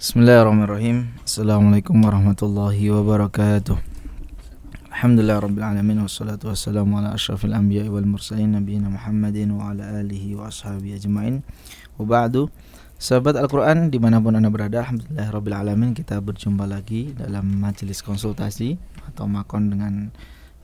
Bismillahirrahmanirrahim. 0.00 1.12
Assalamualaikum 1.20 1.92
warahmatullahi 2.00 2.88
wabarakatuh. 2.88 3.76
Alhamdulillah 4.88 5.44
Rabbil 5.44 5.60
Alamin 5.60 6.00
Wassalatu 6.00 6.48
wassalamu 6.48 7.04
ala 7.04 7.12
ashrafil 7.12 7.52
anbiya 7.52 7.84
wal 7.92 8.08
mursalin 8.08 8.56
Nabi 8.56 8.80
Muhammadin 8.80 9.52
wa 9.52 9.76
ala 9.76 10.00
alihi 10.00 10.40
wa 10.40 10.48
ashabi 10.48 10.96
ajma'in. 10.96 11.44
Wa 12.00 12.08
ba'du. 12.08 12.48
Sahabat 12.96 13.36
Al-Quran 13.36 13.92
di 13.92 14.00
mana 14.00 14.16
pun 14.16 14.32
anda 14.32 14.48
berada 14.48 14.80
Alhamdulillah 14.80 15.34
Rabbil 15.34 15.58
Alamin 15.58 15.90
Kita 15.90 16.22
berjumpa 16.22 16.70
lagi 16.70 17.10
dalam 17.10 17.58
majelis 17.58 17.98
konsultasi 17.98 18.78
Atau 19.10 19.26
makon 19.26 19.74
dengan 19.74 20.14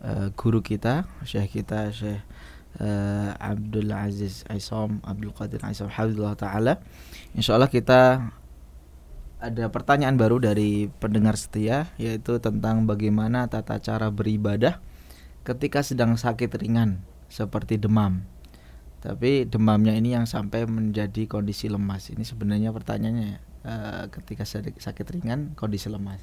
uh, 0.06 0.30
guru 0.38 0.62
kita 0.62 1.02
Syekh 1.26 1.58
kita 1.58 1.90
Syekh 1.90 2.22
uh, 2.82 3.30
Abdul 3.38 3.90
Aziz 3.90 4.46
Aisom 4.46 5.02
Abdul 5.02 5.34
Qadir 5.34 5.62
Aisom 5.62 5.90
Alhamdulillah 5.90 6.36
Ta'ala. 6.38 6.74
Insya 7.34 7.58
Allah 7.58 7.70
kita 7.70 8.30
ada 9.38 9.64
pertanyaan 9.70 10.18
baru 10.18 10.42
dari 10.42 10.90
pendengar 10.98 11.38
setia 11.38 11.86
Yaitu 11.94 12.42
tentang 12.42 12.90
bagaimana 12.90 13.46
tata 13.46 13.78
cara 13.78 14.10
beribadah 14.10 14.82
Ketika 15.46 15.86
sedang 15.86 16.18
sakit 16.18 16.50
ringan 16.58 17.02
Seperti 17.30 17.78
demam. 17.78 18.24
Tapi 18.98 19.46
demamnya 19.46 19.94
ini 19.94 20.10
yang 20.10 20.26
sampai 20.26 20.66
menjadi 20.66 21.30
kondisi 21.30 21.70
lemas. 21.70 22.10
Ini 22.10 22.26
sebenarnya 22.26 22.74
pertanyaannya 22.74 23.30
uh, 23.62 24.04
ketika 24.10 24.42
sakit 24.58 25.06
ringan 25.14 25.54
kondisi 25.54 25.86
lemas. 25.86 26.18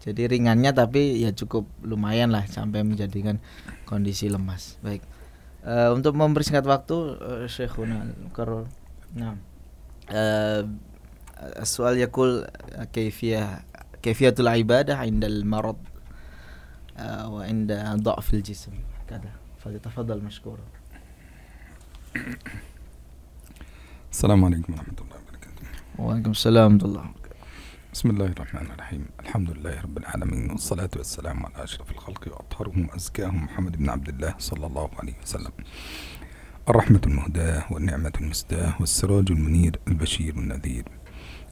Jadi 0.00 0.24
ringannya 0.24 0.72
tapi 0.72 1.20
ya 1.20 1.36
cukup 1.36 1.68
lumayan 1.84 2.32
lah 2.32 2.48
sampai 2.48 2.88
menjadikan 2.88 3.36
kondisi 3.84 4.32
lemas. 4.32 4.80
Baik 4.80 5.04
uh, 5.65 5.89
untuk 5.95 6.13
mempersingkat 6.17 6.65
waktu 6.65 6.97
uh, 7.17 7.45
Syekhuna 7.47 8.11
Karol 8.35 8.67
nah 9.15 9.35
uh, 10.11 10.63
soal 11.65 11.97
yakul 11.97 12.45
kaifiyah 12.93 13.65
kaifiyatul 14.01 14.49
ibadah 14.49 15.01
indal 15.05 15.41
marad 15.45 15.77
uh, 16.97 17.25
wa 17.29 17.41
inda 17.45 17.97
dha'fil 17.97 18.41
jism 18.45 18.77
kada 19.09 19.41
فليتفضل 19.61 20.23
مشكورا 20.23 20.65
السلام 24.11 24.45
عليكم 24.45 24.73
ورحمة 24.73 24.97
الله 25.01 25.17
وبركاته 25.21 25.63
وعليكم 25.99 26.31
السلام 26.31 26.73
ورحمة 26.73 26.85
الله 26.85 27.05
بسم 27.96 28.10
الله 28.10 28.26
الرحمن 28.26 28.66
الرحيم. 28.70 29.06
الحمد 29.20 29.50
لله 29.50 29.80
رب 29.80 29.98
العالمين 29.98 30.50
والصلاة 30.50 30.90
والسلام 30.96 31.46
على 31.46 31.64
أشرف 31.64 31.90
الخلق 31.90 32.28
وأطهرهم 32.28 32.88
وأزكاهم 32.88 33.44
محمد 33.44 33.76
بن 33.76 33.90
عبد 33.90 34.08
الله 34.08 34.34
صلى 34.38 34.66
الله 34.66 34.90
عليه 34.98 35.14
وسلم. 35.22 35.52
الرحمة 36.68 37.00
المهداة 37.06 37.72
والنعمة 37.72 38.12
المسداة 38.20 38.74
والسراج 38.80 39.32
المنير 39.32 39.80
البشير 39.88 40.34
النذير. 40.34 40.84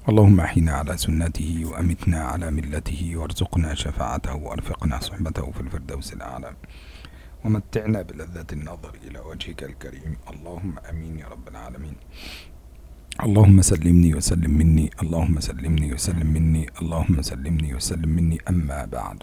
اللهم 0.08 0.40
أحينا 0.40 0.72
على 0.72 0.96
سنته 0.96 1.62
وأمتنا 1.64 2.24
على 2.24 2.50
ملته 2.50 3.16
وارزقنا 3.16 3.74
شفاعته 3.74 4.34
وأرفقنا 4.34 5.00
صحبته 5.00 5.50
في 5.50 5.60
الفردوس 5.60 6.12
الأعلى. 6.12 6.56
ومتعنا 7.44 8.02
بلذة 8.02 8.46
النظر 8.52 8.94
إلى 9.04 9.18
وجهك 9.18 9.62
الكريم. 9.62 10.16
اللهم 10.30 10.78
أمين 10.90 11.18
يا 11.18 11.26
رب 11.28 11.48
العالمين. 11.48 11.96
اللهم 13.22 13.62
سلمني 13.62 14.14
وسلم 14.14 14.50
مني 14.50 14.90
اللهم 15.02 15.40
سلمني 15.40 15.92
وسلم 15.94 16.26
مني 16.26 16.66
اللهم 16.82 17.22
سلمني 17.22 17.74
وسلم 17.74 18.08
مني 18.08 18.38
أما 18.48 18.84
بعد. 18.84 19.22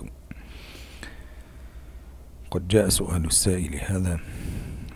قد 2.52 2.68
جاء 2.68 2.90
سؤال 2.90 3.26
السائل 3.26 3.76
هذا 3.76 4.20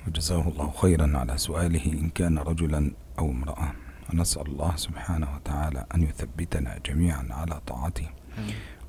وجزاه 0.08 0.48
الله 0.48 0.72
خيرا 0.72 1.18
على 1.18 1.38
سؤاله 1.38 1.86
إن 1.86 2.10
كان 2.10 2.38
رجلا 2.38 2.92
أو 3.20 3.32
امرأة. 3.32 3.72
ونسأل 4.14 4.48
الله 4.48 4.76
سبحانه 4.76 5.36
وتعالى 5.36 5.86
أن 5.96 6.04
يثبتنا 6.04 6.80
جميعا 6.86 7.28
على 7.32 7.62
طاعته 7.68 8.10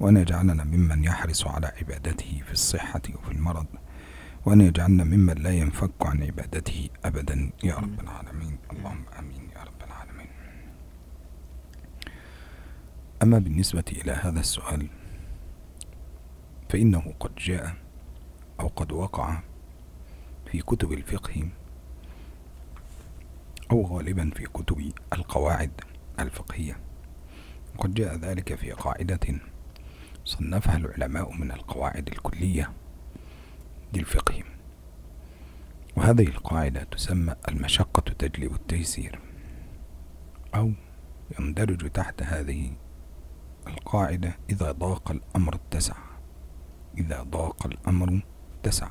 وأن 0.00 0.16
يجعلنا 0.16 0.64
ممن 0.64 1.04
يحرص 1.04 1.46
على 1.46 1.72
عبادته 1.82 2.42
في 2.46 2.52
الصحة 2.52 3.02
وفي 3.14 3.32
المرض 3.32 3.66
وأن 4.46 4.60
يجعلنا 4.60 5.04
ممن 5.04 5.34
لا 5.34 5.50
ينفك 5.50 5.90
عن 6.02 6.22
عبادته 6.22 6.88
أبدا. 7.04 7.50
يا 7.64 7.74
رب 7.74 8.00
العالمين. 8.00 8.58
اللهم 8.72 9.04
آمين 9.18 9.42
يا 9.56 9.62
رب 9.64 9.80
العالمين 9.86 10.26
أما 13.22 13.38
بالنسبة 13.38 13.84
إلى 13.92 14.12
هذا 14.12 14.40
السؤال 14.40 14.88
فإنه 16.68 17.14
قد 17.20 17.34
جاء 17.34 17.74
أو 18.60 18.66
قد 18.68 18.92
وقع 18.92 19.42
في 20.52 20.60
كتب 20.60 20.92
الفقه 20.92 21.48
أو 23.72 23.86
غالبا 23.86 24.30
في 24.36 24.44
كتب 24.44 24.92
القواعد 25.12 25.70
الفقهية. 26.20 26.78
وقد 27.76 27.94
جاء 27.94 28.16
ذلك 28.16 28.54
في 28.54 28.70
قاعدة 28.70 29.40
صنفها 30.24 30.76
العلماء 30.76 31.32
من 31.32 31.50
القواعد 31.52 32.08
الكلية 32.08 32.72
للفقه. 33.94 34.42
وهذه 35.96 36.26
القاعدة 36.28 36.82
تسمى 36.82 37.34
المشقة 37.48 38.00
تجلب 38.00 38.54
التيسير 38.54 39.20
أو 40.54 40.72
يندرج 41.40 41.90
تحت 41.90 42.22
هذه 42.22 42.72
القاعدة 43.68 44.36
إذا 44.50 44.72
ضاق 44.72 45.10
الأمر 45.10 45.54
اتسع. 45.54 45.96
إذا 46.98 47.22
ضاق 47.22 47.66
الأمر 47.66 48.20
اتسع. 48.60 48.88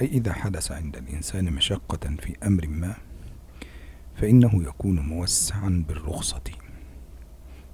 أي 0.00 0.06
إذا 0.06 0.32
حدث 0.32 0.72
عند 0.72 0.96
الإنسان 0.96 1.52
مشقة 1.52 2.16
في 2.20 2.36
أمر 2.46 2.66
ما 2.66 2.94
فإنه 4.16 4.62
يكون 4.62 5.00
موسعا 5.00 5.84
بالرخصة. 5.88 6.42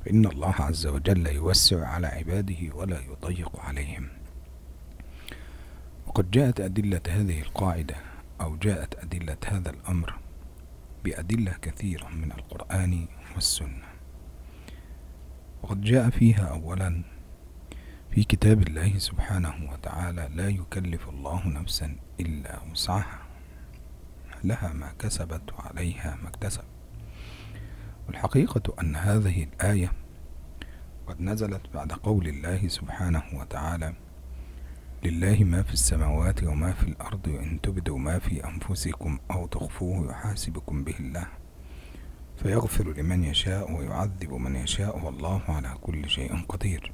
فإن 0.05 0.27
الله 0.27 0.55
عز 0.55 0.87
وجل 0.87 1.27
يوسع 1.27 1.87
على 1.87 2.07
عباده 2.07 2.75
ولا 2.75 3.01
يضيق 3.01 3.61
عليهم. 3.61 4.09
وقد 6.07 6.31
جاءت 6.31 6.61
أدلة 6.61 7.01
هذه 7.09 7.43
القاعدة 7.43 7.97
أو 8.41 8.57
جاءت 8.57 8.95
أدلة 8.95 9.37
هذا 9.47 9.71
الأمر 9.71 10.15
بأدلة 11.05 11.53
كثيرة 11.63 12.09
من 12.09 12.33
القرآن 12.33 13.07
والسنة. 13.35 13.96
وقد 15.67 15.81
جاء 15.81 16.11
فيها 16.11 16.47
أولا 16.47 17.03
في 18.11 18.25
كتاب 18.25 18.63
الله 18.63 18.99
سبحانه 18.99 19.55
وتعالى 19.73 20.29
لا 20.35 20.49
يكلف 20.49 21.09
الله 21.09 21.49
نفسا 21.49 21.97
إلا 22.21 22.63
وسعها 22.71 23.19
لها 24.45 24.73
ما 24.73 24.93
كسبت 24.99 25.53
وعليها 25.53 26.19
ما 26.23 26.29
اكتسب 26.29 26.65
والحقيقة 28.07 28.75
أن 28.81 28.97
هذه 28.97 29.43
الآية 29.45 29.93
قد 31.07 31.21
نزلت 31.21 31.63
بعد 31.75 31.93
قول 31.93 32.29
الله 32.29 32.69
سبحانه 32.69 33.23
وتعالى 33.33 33.95
لله 35.05 35.45
ما 35.45 35.63
في 35.63 35.73
السماوات 35.73 36.45
وما 36.45 36.73
في 36.73 36.83
الأرض 36.83 37.27
وإن 37.27 37.61
تبدوا 37.61 37.99
ما 37.99 38.19
في 38.19 38.45
أنفسكم 38.45 39.19
أو 39.31 39.47
تخفوه 39.47 40.11
يحاسبكم 40.11 40.85
به 40.85 40.95
الله. 41.01 41.27
فيغفر 42.37 42.93
لمن 42.93 43.25
يشاء 43.25 43.73
ويعذب 43.73 44.33
من 44.33 44.57
يشاء 44.57 45.05
والله 45.05 45.43
على 45.49 45.75
كل 45.81 46.11
شيء 46.11 46.45
قدير. 46.49 46.93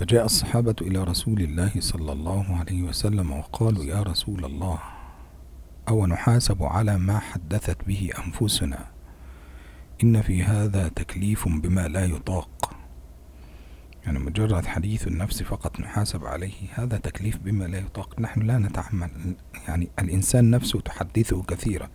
فجاء 0.00 0.24
الصحابة 0.24 0.74
إلى 0.80 1.04
رسول 1.04 1.40
الله 1.40 1.72
صلى 1.78 2.12
الله 2.12 2.56
عليه 2.56 2.82
وسلم 2.82 3.32
وقالوا 3.32 3.84
يا 3.84 4.02
رسول 4.02 4.44
الله 4.44 4.78
أو 5.88 6.06
نحاسب 6.06 6.62
على 6.62 6.98
ما 6.98 7.18
حدثت 7.18 7.84
به 7.86 8.10
أنفسنا؟ 8.26 8.86
إن 10.02 10.22
في 10.22 10.42
هذا 10.42 10.88
تكليف 10.88 11.48
بما 11.48 11.88
لا 11.88 12.04
يطاق. 12.04 12.74
يعني 14.06 14.18
مجرد 14.18 14.66
حديث 14.66 15.06
النفس 15.06 15.42
فقط 15.42 15.80
نحاسب 15.80 16.24
عليه 16.24 16.54
هذا 16.74 16.98
تكليف 16.98 17.38
بما 17.38 17.64
لا 17.64 17.78
يطاق. 17.78 18.20
نحن 18.20 18.42
لا 18.42 18.58
نتحمل 18.58 19.10
يعني 19.68 19.88
الإنسان 19.98 20.50
نفسه 20.50 20.80
تحدثه 20.80 21.42
كثيرا. 21.42 21.88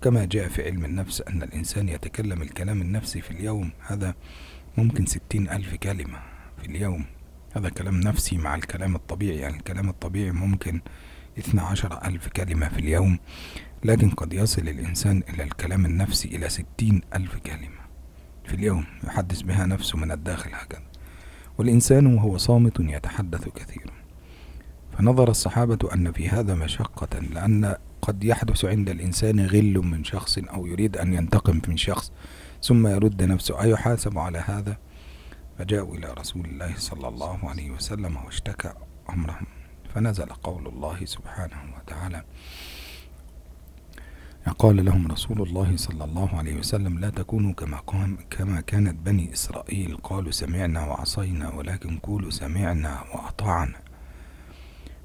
وكما 0.00 0.24
جاء 0.24 0.48
في 0.48 0.64
علم 0.64 0.84
النفس 0.84 1.20
أن 1.20 1.42
الإنسان 1.42 1.88
يتكلم 1.88 2.42
الكلام 2.42 2.82
النفسي 2.82 3.20
في 3.20 3.30
اليوم 3.30 3.70
هذا 3.86 4.14
ممكن 4.78 5.06
ستين 5.06 5.50
ألف 5.50 5.74
كلمة 5.74 6.18
في 6.58 6.66
اليوم. 6.66 7.04
هذا 7.56 7.68
كلام 7.68 8.00
نفسي 8.00 8.38
مع 8.38 8.54
الكلام 8.54 8.94
الطبيعي 8.94 9.38
يعني 9.38 9.56
الكلام 9.56 9.88
الطبيعي 9.88 10.30
ممكن 10.32 10.80
اثنى 11.38 11.60
عشر 11.60 12.04
ألف 12.04 12.28
كلمة 12.28 12.68
في 12.68 12.78
اليوم 12.78 13.18
لكن 13.84 14.10
قد 14.10 14.32
يصل 14.32 14.62
الإنسان 14.62 15.22
إلى 15.28 15.42
الكلام 15.42 15.86
النفسي 15.86 16.28
إلى 16.28 16.48
ستين 16.48 17.00
ألف 17.14 17.36
كلمة 17.36 17.80
في 18.44 18.54
اليوم 18.54 18.84
يحدث 19.04 19.42
بها 19.42 19.66
نفسه 19.66 19.98
من 19.98 20.12
الداخل 20.12 20.54
هكذا. 20.54 20.82
والإنسان 21.58 22.06
وهو 22.06 22.38
صامت 22.38 22.80
يتحدث 22.80 23.48
كثيرا 23.48 23.92
فنظر 24.98 25.30
الصحابة 25.30 25.94
أن 25.94 26.12
في 26.12 26.28
هذا 26.28 26.54
مشقة 26.54 27.18
لأن 27.18 27.76
قد 28.02 28.24
يحدث 28.24 28.64
عند 28.64 28.88
الإنسان 28.90 29.46
غل 29.46 29.78
من 29.78 30.04
شخص 30.04 30.38
أو 30.38 30.66
يريد 30.66 30.96
أن 30.96 31.14
ينتقم 31.14 31.60
من 31.68 31.76
شخص 31.76 32.12
ثم 32.62 32.86
يرد 32.86 33.22
نفسه. 33.22 33.62
أيحاسب 33.62 34.18
على 34.18 34.38
هذا؟ 34.38 34.78
فجاءوا 35.58 35.96
إلى 35.96 36.14
رسول 36.18 36.44
الله 36.44 36.74
صلى 36.76 37.08
الله 37.08 37.48
عليه 37.48 37.70
وسلم 37.70 38.16
واشتكى 38.16 38.72
أمرهم. 39.10 39.46
فنزل 39.94 40.26
قول 40.26 40.66
الله 40.66 41.04
سبحانه 41.04 41.56
وتعالى 41.76 42.24
قال 44.58 44.84
لهم 44.84 45.06
رسول 45.06 45.42
الله 45.42 45.76
صلى 45.76 46.04
الله 46.04 46.38
عليه 46.38 46.56
وسلم 46.58 46.98
لا 46.98 47.10
تكونوا 47.10 47.52
كما, 47.52 47.76
قام 47.76 48.18
كما 48.30 48.60
كانت 48.60 49.06
بني 49.06 49.32
إسرائيل. 49.32 49.96
قالوا 49.96 50.30
سمعنا 50.30 50.84
وعصينا 50.86 51.54
ولكن 51.54 51.98
قولوا 51.98 52.30
سمعنا 52.30 53.04
وأطعنا. 53.14 53.79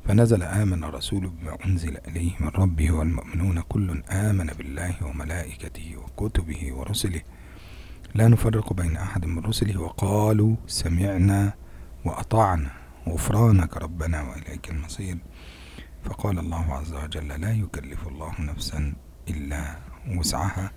فنزل 0.08 0.44
آمن 0.44 0.84
الرسول 0.84 1.28
بما 1.28 1.58
أنزل 1.66 1.98
إليه 1.98 2.32
من 2.40 2.48
ربه 2.48 2.92
والمؤمنون 2.92 3.62
كل 3.62 4.04
آمن 4.10 4.46
بالله 4.46 5.04
وملائكته 5.06 5.98
وكتبه 5.98 6.74
ورسله. 6.74 7.22
لا 8.16 8.28
نفرق 8.28 8.74
بين 8.74 8.98
أحد 8.98 9.26
من 9.26 9.40
رسله. 9.40 9.82
وقالوا 9.82 10.56
سمعنا 10.68 11.54
وأطعنا 12.06 12.72
غفرانك 13.10 13.78
ربنا 13.78 14.22
وإليك 14.22 14.70
المصير. 14.70 15.18
فقال 16.04 16.40
الله 16.40 16.74
عز 16.74 16.94
وجل 16.94 17.28
لا 17.28 17.54
يكلف 17.54 18.08
الله 18.08 18.42
نفسا 18.42 18.94
إلا 19.30 19.76
وسعها. 20.18 20.72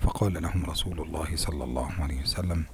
فقال 0.00 0.42
لهم 0.42 0.64
رسول 0.64 1.00
الله 1.00 1.36
صلى 1.36 1.64
الله 1.64 1.92
عليه 1.92 2.22
وسلم 2.22 2.64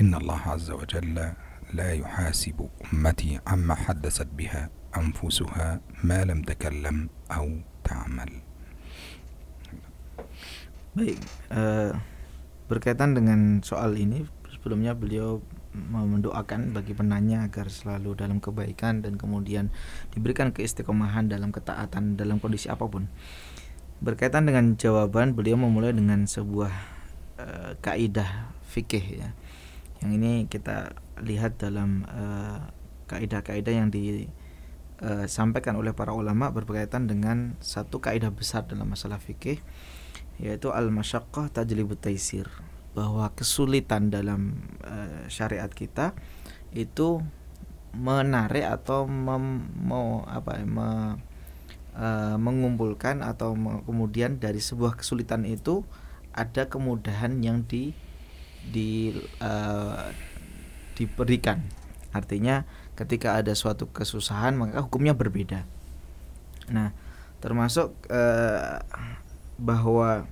إن 0.00 0.14
الله 0.14 0.40
عز 0.40 0.70
وجل 0.70 1.32
لا 1.72 1.92
يحاسب 1.92 2.68
أمتي 2.92 3.40
عما 3.46 3.74
حدثت 3.74 4.26
بها. 4.26 4.79
أنفسها 4.97 5.81
ما 6.03 6.19
لم 6.25 6.41
تكلم 6.41 7.09
أو 7.31 7.45
تعمل 7.83 8.31
Baik, 10.95 11.19
uh, 11.51 11.91
berkaitan 12.71 13.19
dengan 13.19 13.59
soal 13.67 13.99
ini 13.99 14.23
sebelumnya 14.47 14.95
beliau 14.95 15.43
mendoakan 15.75 16.71
bagi 16.71 16.95
penanya 16.95 17.51
agar 17.51 17.67
selalu 17.67 18.15
dalam 18.15 18.39
kebaikan 18.39 19.03
dan 19.03 19.19
kemudian 19.19 19.75
diberikan 20.15 20.55
keistiqomahan 20.55 21.27
dalam 21.27 21.51
ketaatan 21.51 22.15
dalam 22.15 22.39
kondisi 22.39 22.71
apapun. 22.71 23.11
Berkaitan 23.99 24.47
dengan 24.47 24.79
jawaban, 24.79 25.35
beliau 25.35 25.59
memulai 25.59 25.91
dengan 25.91 26.23
sebuah 26.23 26.71
uh, 27.43 27.71
kaidah 27.83 28.55
fikih 28.71 29.19
ya. 29.19 29.29
Yang 29.99 30.11
ini 30.15 30.31
kita 30.47 30.95
lihat 31.19 31.59
dalam 31.59 32.07
uh, 32.07 32.71
kaidah-kaidah 33.11 33.83
yang 33.83 33.91
disampaikan 35.00 35.80
oleh 35.80 35.96
para 35.96 36.12
ulama 36.12 36.52
berkaitan 36.52 37.08
dengan 37.08 37.56
satu 37.64 38.04
kaidah 38.04 38.28
besar 38.32 38.68
dalam 38.68 38.92
masalah 38.92 39.16
fikih 39.16 39.60
yaitu 40.40 40.72
al-masyaqqah 40.72 41.52
tajlibut 41.52 42.00
taisir 42.00 42.48
bahwa 42.96 43.28
kesulitan 43.36 44.10
dalam 44.10 44.60
uh, 44.82 45.28
syariat 45.30 45.70
kita 45.70 46.16
itu 46.74 47.22
menarik 47.94 48.66
atau 48.66 49.06
mem, 49.06 49.66
mau 49.82 50.22
apa 50.26 50.62
ya, 50.62 50.66
me, 50.66 50.88
uh, 51.94 52.36
mengumpulkan 52.38 53.22
atau 53.22 53.54
kemudian 53.86 54.38
dari 54.38 54.58
sebuah 54.58 54.98
kesulitan 54.98 55.46
itu 55.46 55.82
ada 56.30 56.70
kemudahan 56.70 57.42
yang 57.42 57.66
di 57.66 57.94
di 58.60 59.14
uh, 59.42 60.10
diberikan. 60.94 61.62
Artinya 62.10 62.66
ketika 62.98 63.38
ada 63.38 63.54
suatu 63.54 63.86
kesusahan 63.90 64.58
maka 64.58 64.82
hukumnya 64.82 65.14
berbeda. 65.14 65.66
Nah, 66.70 66.94
termasuk 67.40 67.94
uh, 68.12 68.82
bahwa 69.60 70.28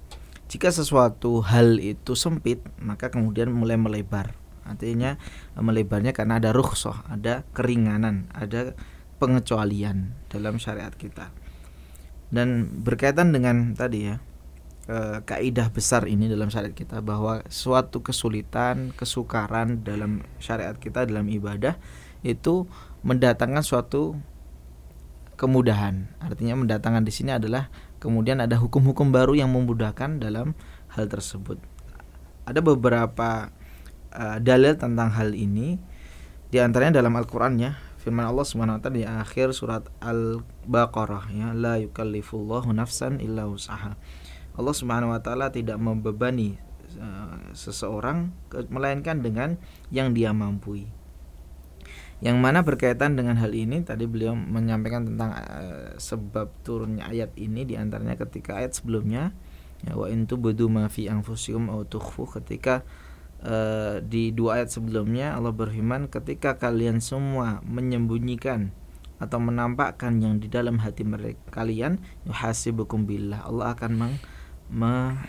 jika 0.49 0.73
sesuatu 0.73 1.45
hal 1.45 1.77
itu 1.77 2.17
sempit 2.17 2.65
maka 2.81 3.13
kemudian 3.13 3.53
mulai 3.53 3.77
melebar 3.77 4.33
artinya 4.65 5.17
melebarnya 5.57 6.13
karena 6.13 6.41
ada 6.41 6.53
rukhsah 6.53 7.05
ada 7.09 7.45
keringanan 7.53 8.29
ada 8.33 8.73
pengecualian 9.21 10.17
dalam 10.33 10.57
syariat 10.57 10.93
kita 10.93 11.33
dan 12.33 12.69
berkaitan 12.85 13.33
dengan 13.33 13.73
tadi 13.77 14.13
ya 14.13 14.17
e, 14.89 15.23
kaidah 15.23 15.69
besar 15.69 16.09
ini 16.09 16.27
dalam 16.27 16.49
syariat 16.49 16.73
kita 16.73 17.05
bahwa 17.05 17.45
suatu 17.53 18.01
kesulitan, 18.01 18.97
kesukaran 18.97 19.85
dalam 19.85 20.25
syariat 20.41 20.75
kita 20.75 21.05
dalam 21.05 21.29
ibadah 21.29 21.77
itu 22.25 22.67
mendatangkan 23.07 23.63
suatu 23.63 24.17
kemudahan. 25.39 26.11
Artinya 26.19 26.59
mendatangkan 26.59 27.07
di 27.07 27.13
sini 27.15 27.37
adalah 27.37 27.71
kemudian 28.03 28.43
ada 28.43 28.59
hukum-hukum 28.59 29.15
baru 29.15 29.39
yang 29.39 29.55
memudahkan 29.55 30.19
dalam 30.19 30.59
hal 30.91 31.07
tersebut. 31.07 31.63
Ada 32.49 32.59
beberapa 32.59 33.53
uh, 34.11 34.39
dalil 34.43 34.75
tentang 34.75 35.15
hal 35.15 35.37
ini 35.37 35.79
di 36.49 36.59
antaranya 36.59 37.05
dalam 37.05 37.13
Al-Qur'an 37.15 37.61
ya 37.61 37.77
firman 38.01 38.25
Allah 38.25 38.47
Subhanahu 38.47 38.81
wa 38.81 38.83
taala 38.83 38.97
di 38.97 39.05
akhir 39.05 39.53
surat 39.53 39.85
Al-Baqarah 40.01 41.29
ya 41.29 41.53
la 41.53 41.77
yukallifullahu 41.77 42.73
nafsan 42.73 43.21
illa 43.21 43.45
usaha. 43.45 43.95
Allah 44.59 44.75
Subhanahu 44.75 45.15
wa 45.15 45.23
taala 45.23 45.55
tidak 45.55 45.79
membebani 45.79 46.59
uh, 46.99 47.55
seseorang 47.55 48.35
melainkan 48.69 49.23
dengan 49.23 49.55
yang 49.95 50.13
dia 50.13 50.35
mampu. 50.35 50.91
Yang 52.19 52.37
mana 52.43 52.67
berkaitan 52.67 53.15
dengan 53.15 53.39
hal 53.39 53.55
ini 53.55 53.87
tadi 53.87 54.11
beliau 54.11 54.35
menyampaikan 54.35 55.07
tentang 55.07 55.31
uh, 55.39 55.95
sebab 56.03 56.51
turunnya 56.67 57.07
ayat 57.07 57.31
ini 57.39 57.63
di 57.63 57.79
antaranya 57.79 58.19
ketika 58.19 58.59
ayat 58.59 58.75
sebelumnya 58.75 59.31
ya 59.87 59.95
wa 59.95 60.11
intu 60.11 60.35
budu 60.35 60.67
ma 60.67 60.91
fi 60.91 61.07
anfusikum 61.07 61.71
au 61.71 61.87
tukhfu 61.87 62.27
ketika 62.43 62.83
uh, 63.47 64.03
di 64.03 64.35
dua 64.35 64.59
ayat 64.59 64.75
sebelumnya 64.75 65.39
Allah 65.39 65.55
berfirman 65.55 66.11
ketika 66.11 66.59
kalian 66.59 66.99
semua 66.99 67.63
menyembunyikan 67.63 68.75
atau 69.19 69.39
menampakkan 69.43 70.19
yang 70.23 70.39
di 70.39 70.47
dalam 70.47 70.79
hati 70.83 71.03
mereka 71.03 71.63
kalian 71.63 72.03
yuhasibukum 72.27 73.07
billah 73.07 73.47
Allah 73.47 73.75
akan 73.75 73.93
meng, 73.95 74.15
me, 74.15 74.38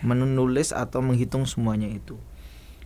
menulis 0.04 0.76
atau 0.76 1.00
menghitung 1.00 1.48
semuanya 1.48 1.88
itu. 1.88 2.20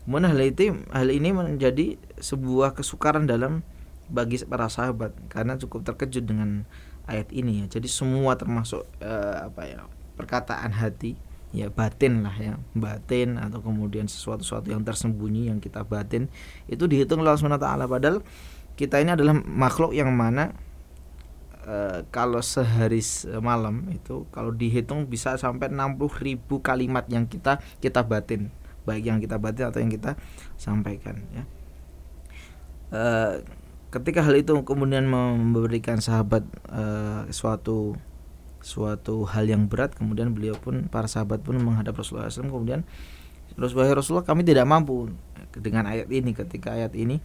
Kemudian 0.04 0.30
hal 0.30 0.42
itu 0.44 0.64
hal 0.92 1.08
ini 1.10 1.32
menjadi 1.32 1.96
sebuah 2.20 2.76
kesukaran 2.76 3.24
dalam 3.24 3.64
bagi 4.12 4.38
para 4.44 4.68
sahabat 4.68 5.16
karena 5.32 5.56
cukup 5.56 5.88
terkejut 5.88 6.28
dengan 6.28 6.68
ayat 7.08 7.32
ini 7.32 7.64
ya. 7.64 7.80
Jadi 7.80 7.88
semua 7.88 8.36
termasuk 8.36 8.84
uh, 9.00 9.48
apa 9.48 9.62
ya 9.66 9.80
perkataan 10.20 10.76
hati 10.76 11.18
ya 11.54 11.70
batin 11.70 12.26
lah 12.26 12.34
ya 12.34 12.58
batin 12.74 13.38
atau 13.38 13.62
kemudian 13.62 14.10
sesuatu 14.10 14.42
sesuatu 14.42 14.74
yang 14.74 14.82
tersembunyi 14.82 15.54
yang 15.54 15.62
kita 15.62 15.86
batin 15.86 16.26
itu 16.66 16.90
dihitung 16.90 17.22
Allah 17.22 17.38
Taala 17.62 17.86
padahal 17.86 18.26
kita 18.74 18.98
ini 18.98 19.14
adalah 19.14 19.38
makhluk 19.38 19.94
yang 19.94 20.10
mana 20.10 20.58
e, 21.64 22.06
kalau 22.12 22.44
sehari 22.44 23.02
malam 23.40 23.88
itu 23.90 24.28
kalau 24.30 24.52
dihitung 24.54 25.08
bisa 25.08 25.36
sampai 25.40 25.72
60 25.72 26.00
ribu 26.22 26.60
kalimat 26.60 27.08
yang 27.10 27.26
kita 27.26 27.60
kita 27.80 28.04
batin. 28.04 28.54
Baik 28.84 29.08
yang 29.08 29.20
kita 29.24 29.40
batin 29.40 29.72
atau 29.72 29.80
yang 29.80 29.92
kita 29.92 30.20
sampaikan 30.60 31.24
ya. 31.32 31.44
E, 32.94 33.04
ketika 33.90 34.22
hal 34.22 34.36
itu 34.36 34.54
kemudian 34.68 35.08
memberikan 35.08 36.04
sahabat 36.04 36.44
e, 36.70 36.84
suatu 37.32 37.96
suatu 38.64 39.28
hal 39.28 39.44
yang 39.52 39.68
berat 39.68 39.92
kemudian 39.92 40.32
beliau 40.32 40.56
pun 40.56 40.88
para 40.88 41.08
sahabat 41.12 41.44
pun 41.44 41.60
menghadap 41.60 42.00
Rasulullah 42.00 42.32
SAW 42.32 42.48
kemudian 42.48 42.88
Rasulullah 43.54 43.92
Rasulullah 43.94 44.26
kami 44.26 44.42
tidak 44.42 44.66
mampu 44.66 45.14
dengan 45.54 45.86
ayat 45.86 46.10
ini. 46.10 46.34
Ketika 46.34 46.74
ayat 46.74 46.94
ini 46.98 47.22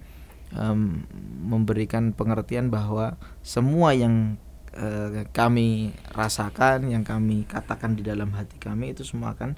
um, 0.56 1.04
memberikan 1.44 2.12
pengertian 2.12 2.68
bahwa 2.72 3.18
semua 3.44 3.92
yang 3.92 4.38
uh, 4.76 5.24
kami 5.32 5.96
rasakan 6.12 6.88
yang 6.88 7.02
kami 7.04 7.44
katakan 7.44 7.96
di 7.98 8.04
dalam 8.04 8.32
hati 8.36 8.56
kami 8.60 8.96
itu 8.96 9.04
semua 9.04 9.34
akan 9.36 9.56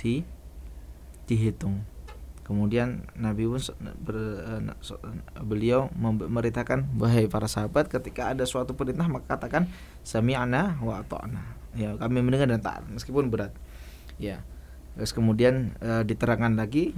di 0.00 0.24
dihitung 1.26 1.92
Kemudian 2.42 3.06
Nabi 3.14 3.46
pun 3.46 3.62
ber, 4.02 4.18
beliau 5.46 5.86
memberitakan 5.94 6.98
wahai 6.98 7.30
para 7.30 7.46
sahabat 7.46 7.86
ketika 7.86 8.34
ada 8.34 8.42
suatu 8.42 8.74
perintah 8.74 9.06
maka 9.06 9.38
katakan 9.38 9.70
sami'na 10.02 10.82
wa 10.82 11.00
ata'na. 11.00 11.42
Ya, 11.78 11.94
kami 11.94 12.20
mendengar 12.20 12.50
dan 12.50 12.60
taat 12.60 12.82
meskipun 12.90 13.30
berat. 13.30 13.54
Ya. 14.18 14.42
Terus 14.98 15.14
kemudian 15.16 15.78
e, 15.80 16.04
diterangkan 16.04 16.58
lagi 16.58 16.92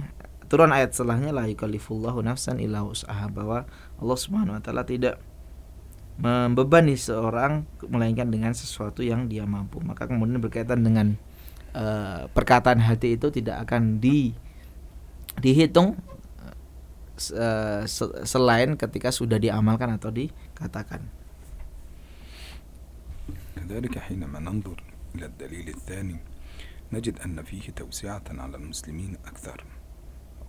turun 0.50 0.74
ayat 0.74 0.92
setelahnya 0.92 1.30
la 1.30 1.46
yukallifullahu 1.46 2.20
nafsan 2.26 2.58
illa 2.58 2.82
usaha 2.82 3.30
bahwa 3.30 3.68
Allah 4.00 4.18
Subhanahu 4.18 4.58
wa 4.58 4.62
taala 4.62 4.82
tidak 4.82 5.22
membebani 6.20 7.00
seorang 7.00 7.64
melainkan 7.88 8.28
dengan 8.28 8.52
sesuatu 8.52 9.00
yang 9.00 9.30
dia 9.30 9.48
mampu. 9.48 9.80
Maka 9.80 10.04
kemudian 10.04 10.36
berkaitan 10.42 10.84
dengan 10.84 11.16
e, 11.72 11.84
perkataan 12.28 12.76
hati 12.82 13.16
itu 13.16 13.32
tidak 13.32 13.64
akan 13.64 14.04
di 14.04 14.36
dihitung 15.40 15.96
uh, 17.32 17.82
selain 18.26 18.76
ketika 18.76 19.08
sudah 19.14 19.40
diamalkan 19.40 19.96
atau 19.96 20.12
dikatakan. 20.12 21.00
كذلك 23.70 23.98
حينما 23.98 24.42
ننظر 24.42 24.82
إلى 25.14 25.26
الدليل 25.26 25.68
الثاني 25.68 26.18
نجد 26.92 27.22
أن 27.22 27.42
فيه 27.42 27.70
توسعة 27.70 28.26
على 28.34 28.56
المسلمين 28.56 29.16
أكثر 29.26 29.62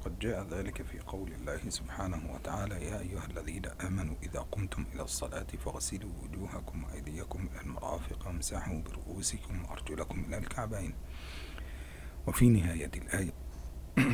وقد 0.07 0.19
جاء 0.19 0.47
ذلك 0.51 0.83
في 0.83 0.99
قول 0.99 1.33
الله 1.33 1.61
سبحانه 1.69 2.35
وتعالى 2.35 2.85
يا 2.85 3.01
أيها 3.01 3.27
الذين 3.31 3.67
آمنوا 3.67 4.15
إذا 4.23 4.41
قمتم 4.41 4.85
إلى 4.95 5.03
الصلاة 5.03 5.47
فاغسلوا 5.65 6.11
وجوهكم 6.23 6.85
وأيديكم 6.85 7.49
إلى 7.53 7.61
المرافق 7.61 8.27
وامسحوا 8.27 8.83
برؤوسكم 8.83 9.65
وأرجلكم 9.65 10.25
إلى 10.29 10.37
الكعبين. 10.39 10.95
وفي 12.27 12.49
نهاية 12.49 12.91
الآية 12.97 13.33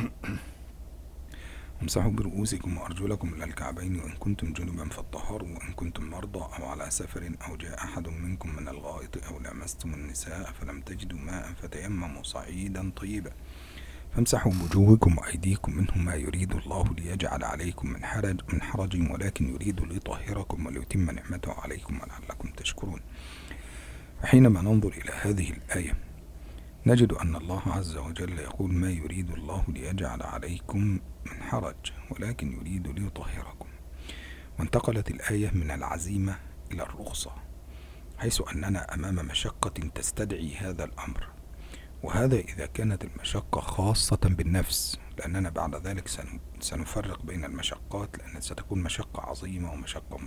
امسحوا 1.81 2.11
برؤوسكم 2.11 2.77
وأرجلكم 2.77 3.33
إلى 3.33 3.43
الكعبين 3.43 3.99
وإن 3.99 4.15
كنتم 4.15 4.53
جنبا 4.53 4.89
فاطهروا 4.89 5.49
وإن 5.49 5.73
كنتم 5.73 6.09
مرضى 6.09 6.39
أو 6.39 6.65
على 6.65 6.91
سفر 6.91 7.31
أو 7.47 7.55
جاء 7.55 7.77
أحد 7.83 8.07
منكم 8.07 8.55
من 8.55 8.67
الغائط 8.67 9.25
أو 9.27 9.39
لامستم 9.39 9.93
النساء 9.93 10.51
فلم 10.51 10.81
تجدوا 10.81 11.19
ماء 11.19 11.53
فتيمموا 11.53 12.23
صعيدا 12.23 12.91
طيبا. 12.91 13.31
فامسحوا 14.15 14.51
بوجوهكم 14.51 15.17
وأيديكم 15.17 15.77
منه 15.77 15.97
ما 15.97 16.15
يريد 16.15 16.51
الله 16.51 16.85
ليجعل 16.97 17.43
عليكم 17.43 17.89
من 17.89 18.05
حرج 18.05 18.41
من 18.53 18.61
حرج 18.61 19.11
ولكن 19.11 19.53
يريد 19.53 19.81
ليطهركم 19.81 20.65
وليتم 20.65 21.11
نعمته 21.11 21.53
عليكم 21.53 21.99
ولعلكم 22.01 22.49
تشكرون. 22.51 22.99
فحينما 24.21 24.61
ننظر 24.61 24.89
إلى 24.89 25.11
هذه 25.21 25.49
الآية 25.49 25.93
نجد 26.85 27.13
أن 27.13 27.35
الله 27.35 27.61
عز 27.65 27.97
وجل 27.97 28.39
يقول 28.39 28.73
ما 28.73 28.91
يريد 28.91 29.31
الله 29.31 29.63
ليجعل 29.67 30.21
عليكم 30.21 30.79
من 31.25 31.41
حرج 31.41 31.91
ولكن 32.09 32.51
يريد 32.51 32.87
ليطهركم. 32.87 33.67
وانتقلت 34.59 35.11
الآية 35.11 35.51
من 35.51 35.71
العزيمة 35.71 36.35
إلى 36.71 36.83
الرخصة 36.83 37.31
حيث 38.17 38.41
أننا 38.55 38.93
أمام 38.93 39.15
مشقة 39.15 39.89
تستدعي 39.95 40.55
هذا 40.55 40.83
الأمر. 40.83 41.42
وهذا 42.03 42.35
إذا 42.35 42.65
كانت 42.65 43.03
المشقة 43.03 43.61
خاصة 43.61 44.19
بالنفس 44.23 44.99
لأننا 45.19 45.49
بعد 45.49 45.87
ذلك 45.87 46.07
سنفرق 46.59 47.25
بين 47.25 47.45
المشقات 47.45 48.17
لأن 48.17 48.41
ستكون 48.41 48.83
مشقة 48.83 49.21
عظيمة 49.21 49.73
ومشقة 49.73 50.17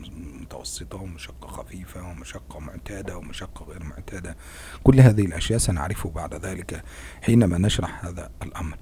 متوسطة 0.41 0.99
ومشقة 0.99 1.49
خفيفة 1.49 2.03
ومشقة 2.03 2.59
معتادة 2.59 3.17
ومشقة 3.19 3.65
غير 3.65 3.85
معتادة. 3.85 4.37
كل 4.85 5.01
هذه 5.01 5.27
الأشياء 5.27 5.59
سنعرفه 5.59 6.11
بعد 6.11 6.35
ذلك 6.35 6.85
حينما 7.23 7.59
نشرح 7.59 8.05
هذا 8.05 8.31
الأمر. 8.43 8.77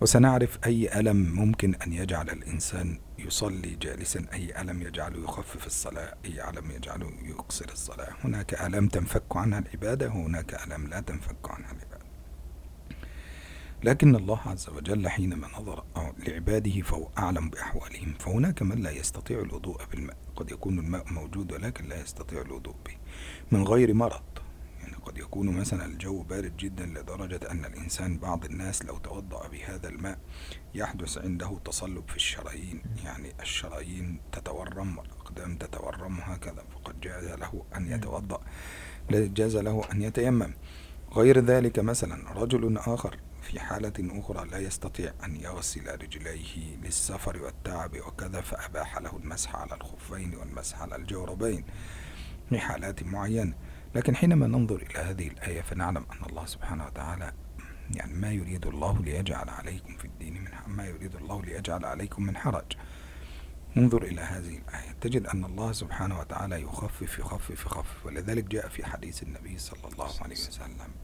وسنعرف 0.00 0.58
أي 0.66 1.00
ألم 1.00 1.16
ممكن 1.16 1.74
أن 1.74 1.92
يجعل 1.92 2.30
الإنسان 2.30 2.98
يصلي 3.18 3.74
جالسا 3.74 4.26
أي 4.32 4.60
ألم 4.60 4.82
يجعله 4.82 5.24
يخفف 5.24 5.66
الصلاة 5.66 6.14
أي 6.24 6.50
ألم 6.50 6.70
يجعله 6.70 7.12
يقصر 7.22 7.66
الصلاة. 7.72 8.08
هناك 8.24 8.54
ألم 8.54 8.88
تنفك 8.88 9.36
عنها 9.36 9.58
العبادة 9.58 10.08
وهناك 10.08 10.54
ألم 10.54 10.86
لا 10.86 11.00
تنفك 11.00 11.50
عنها 11.50 11.72
العبادة. 11.72 12.03
لكن 13.84 14.16
الله 14.16 14.40
عز 14.46 14.68
وجل 14.68 15.08
حينما 15.08 15.48
نظر 15.58 15.84
لعباده 16.18 16.80
فهو 16.80 17.08
أعلم 17.18 17.50
بأحوالهم 17.50 18.14
فهناك 18.18 18.62
من 18.62 18.82
لا 18.82 18.90
يستطيع 18.90 19.40
الوضوء 19.40 19.80
بالماء. 19.90 20.16
قد 20.36 20.50
يكون 20.50 20.78
الماء 20.78 21.12
موجود 21.12 21.52
ولكن 21.52 21.88
لا 21.88 22.00
يستطيع 22.00 22.40
الوضوء 22.40 22.74
به. 22.86 22.96
من 23.52 23.64
غير 23.64 23.94
مرض. 23.94 24.22
يعني 24.80 24.96
قد 24.96 25.18
يكون 25.18 25.56
مثلا 25.56 25.84
الجو 25.86 26.22
بارد 26.22 26.56
جدا 26.56 26.86
لدرجة 26.86 27.50
أن 27.50 27.64
الإنسان 27.64 28.18
بعض 28.18 28.44
الناس 28.44 28.84
لو 28.84 28.98
توضأ 28.98 29.48
بهذا 29.48 29.88
الماء 29.88 30.18
يحدث 30.74 31.18
عنده 31.18 31.58
تصلب 31.64 32.08
في 32.08 32.16
الشرايين. 32.16 32.82
يعني 33.04 33.32
الشرايين 33.40 34.20
تتورم 34.32 34.98
والأقدام 34.98 35.56
تتورم 35.56 36.20
هكذا. 36.20 36.64
فقد 36.74 37.00
جاز 37.00 37.24
له 37.24 37.62
أن 37.76 37.92
يتوضأ. 37.92 38.40
جاز 39.10 39.56
له 39.56 39.84
أن 39.92 40.02
يتيمم. 40.02 40.54
غير 41.12 41.38
ذلك 41.38 41.78
مثلا 41.78 42.32
رجل 42.32 42.78
آخر 42.78 43.16
في 43.54 43.60
حالة 43.60 43.92
أخرى 44.20 44.48
لا 44.48 44.58
يستطيع 44.58 45.12
أن 45.24 45.36
يغسل 45.36 46.02
رجليه 46.02 46.76
للسفر 46.76 47.42
والتعب 47.42 47.96
وكذا 48.06 48.40
فأباح 48.40 48.98
له 48.98 49.16
المسح 49.16 49.56
على 49.56 49.74
الخفين 49.74 50.34
والمسح 50.34 50.82
على 50.82 50.96
الجوربين 50.96 51.64
في 52.48 52.58
حالات 52.58 53.02
معينة. 53.02 53.54
لكن 53.94 54.16
حينما 54.16 54.46
ننظر 54.46 54.76
إلى 54.76 54.98
هذه 54.98 55.28
الآية 55.28 55.60
فنعلم 55.60 56.06
أن 56.12 56.30
الله 56.30 56.46
سبحانه 56.46 56.86
وتعالى 56.86 57.32
يعني 57.90 58.14
ما 58.14 58.32
يريد 58.32 58.66
الله 58.66 59.02
ليجعل 59.02 59.48
عليكم 59.48 59.96
في 59.96 60.04
الدين 60.04 60.34
من 60.34 60.50
ما 60.66 60.86
يريد 60.86 61.16
الله 61.16 61.42
ليجعل 61.42 61.84
عليكم 61.84 62.22
من 62.22 62.36
حرج. 62.36 62.72
انظر 63.76 64.02
إلى 64.02 64.20
هذه 64.20 64.58
الآية. 64.58 64.92
تجد 65.00 65.26
أن 65.26 65.44
الله 65.44 65.72
سبحانه 65.72 66.18
وتعالى 66.18 66.62
يخفف 66.62 67.18
يخفف 67.18 67.66
يخفف. 67.66 68.06
ولذلك 68.06 68.44
جاء 68.44 68.68
في 68.68 68.86
حديث 68.86 69.22
النبي 69.22 69.58
صلى 69.58 69.88
الله 69.92 70.10
عليه 70.20 70.36
وسلم 70.36 70.94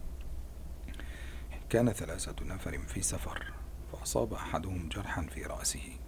كان 1.70 1.92
ثلاثة 1.92 2.44
نفر 2.44 2.78
في 2.78 3.02
سفر 3.02 3.52
فأصاب 3.92 4.34
أحدهم 4.34 4.88
جرحا 4.88 5.22
في 5.22 5.42
رأسه. 5.42 5.98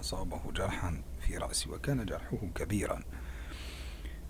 أصابه 0.00 0.52
جرحا 0.52 1.02
في 1.20 1.36
رأسه 1.36 1.70
وكان 1.70 2.06
جرحه 2.06 2.38
كبيرا. 2.54 3.02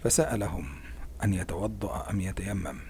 فسألهم 0.04 0.80
أن 1.24 1.34
يتوضأ 1.34 2.10
أم 2.10 2.20
يتيمم. 2.20 2.80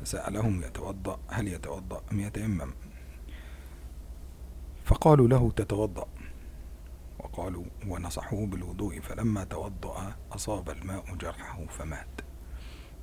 فسألهم 0.00 0.62
يتوضأ 0.62 1.20
هل 1.28 1.48
يتوضأ 1.48 2.02
أم 2.12 2.20
يتيمم؟ 2.20 2.74
فقالوا 4.84 5.28
له 5.28 5.50
تتوضأ. 5.50 6.08
وقالوا 7.18 7.64
ونصحوه 7.88 8.46
بالوضوء 8.46 9.00
فلما 9.00 9.44
توضأ 9.44 10.16
أصاب 10.32 10.70
الماء 10.70 11.14
جرحه 11.14 11.66
فمات. 11.66 12.25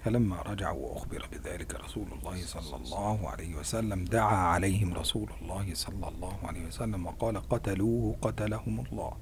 فلما 0.04 0.42
رجعوا 0.42 0.88
وأخبر 0.88 1.28
بذلك 1.32 1.76
رسول 1.76 2.08
الله 2.12 2.46
صلى 2.46 2.76
الله 2.76 3.30
عليه 3.30 3.56
وسلم 3.56 4.06
دعا 4.06 4.36
عليهم 4.36 4.94
رسول 4.94 5.30
الله 5.42 5.74
صلى 5.74 6.08
الله 6.08 6.38
عليه 6.44 6.68
وسلم 6.68 7.06
وقال 7.06 7.50
قتلوه 7.50 8.16
قتلهم 8.22 8.80
الله. 8.80 9.14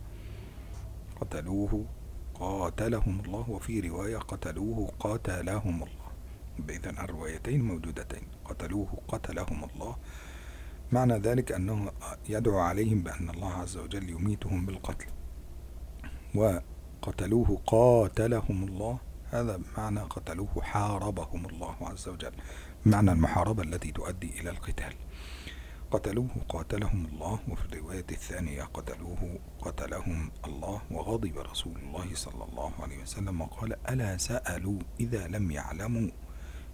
قتلوه 1.21 1.85
قاتلهم 2.33 3.19
الله 3.25 3.49
وفي 3.49 3.79
رواية 3.79 4.17
قتلوه 4.17 4.91
قاتلهم 4.99 5.83
الله. 5.83 6.11
بإذن 6.59 6.97
الروايتين 6.97 7.63
موجودتين 7.63 8.23
قتلوه 8.45 8.87
قتلهم 9.07 9.63
الله. 9.63 9.95
معنى 10.91 11.13
ذلك 11.13 11.51
أنه 11.51 11.91
يدعو 12.29 12.59
عليهم 12.59 13.03
بأن 13.03 13.29
الله 13.29 13.53
عز 13.53 13.77
وجل 13.77 14.09
يميتهم 14.09 14.65
بالقتل. 14.65 15.07
وقتلوه 16.35 17.61
قاتلهم 17.67 18.63
الله. 18.63 19.10
هذا 19.31 19.59
معنى 19.77 19.99
قتلوه 19.99 20.61
حاربهم 20.61 21.45
الله 21.45 21.75
عز 21.81 22.07
وجل. 22.09 22.31
معنى 22.85 23.11
المحاربة 23.11 23.63
التي 23.63 23.91
تؤدي 23.91 24.39
إلى 24.39 24.49
القتال. 24.49 24.93
قتلوه 25.91 26.29
قاتلهم 26.49 27.05
الله 27.05 27.39
وفي 27.49 27.65
الرواية 27.65 28.05
الثانية 28.11 28.63
قتلوه 28.63 29.39
قتلهم 29.61 30.31
الله 30.45 30.81
وغضب 30.91 31.37
رسول 31.37 31.77
الله 31.77 32.15
صلى 32.15 32.43
الله 32.43 32.73
عليه 32.79 33.01
وسلم 33.01 33.41
وقال 33.41 33.89
ألا 33.89 34.17
سألوا 34.17 34.79
إذا 34.99 35.27
لم 35.27 35.51
يعلموا؟ 35.51 36.09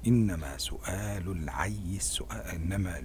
إنما 0.07 0.57
سؤال 0.57 1.31
العي 1.31 1.95
السؤال 1.95 2.45
إنما 2.55 3.03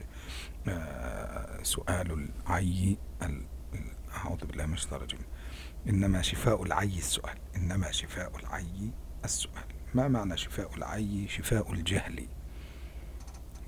آه، 0.69 1.63
سؤال 1.63 2.29
العي 2.47 2.97
أعوذ 4.17 4.47
بالله 4.47 4.67
من 4.67 4.75
الشيطان 4.75 4.99
الرجيم. 4.99 5.21
إنما 5.89 6.23
شفاء 6.23 6.63
العي 6.63 6.99
السؤال. 6.99 7.39
إنما 7.57 7.91
شفاء 7.91 8.37
العي 8.39 8.91
السؤال 9.25 9.65
ما 9.95 10.09
معنى 10.09 10.37
شفاء 10.37 10.75
العي 10.75 11.29
شفاء 11.29 11.73
الجهل؟ 11.73 12.27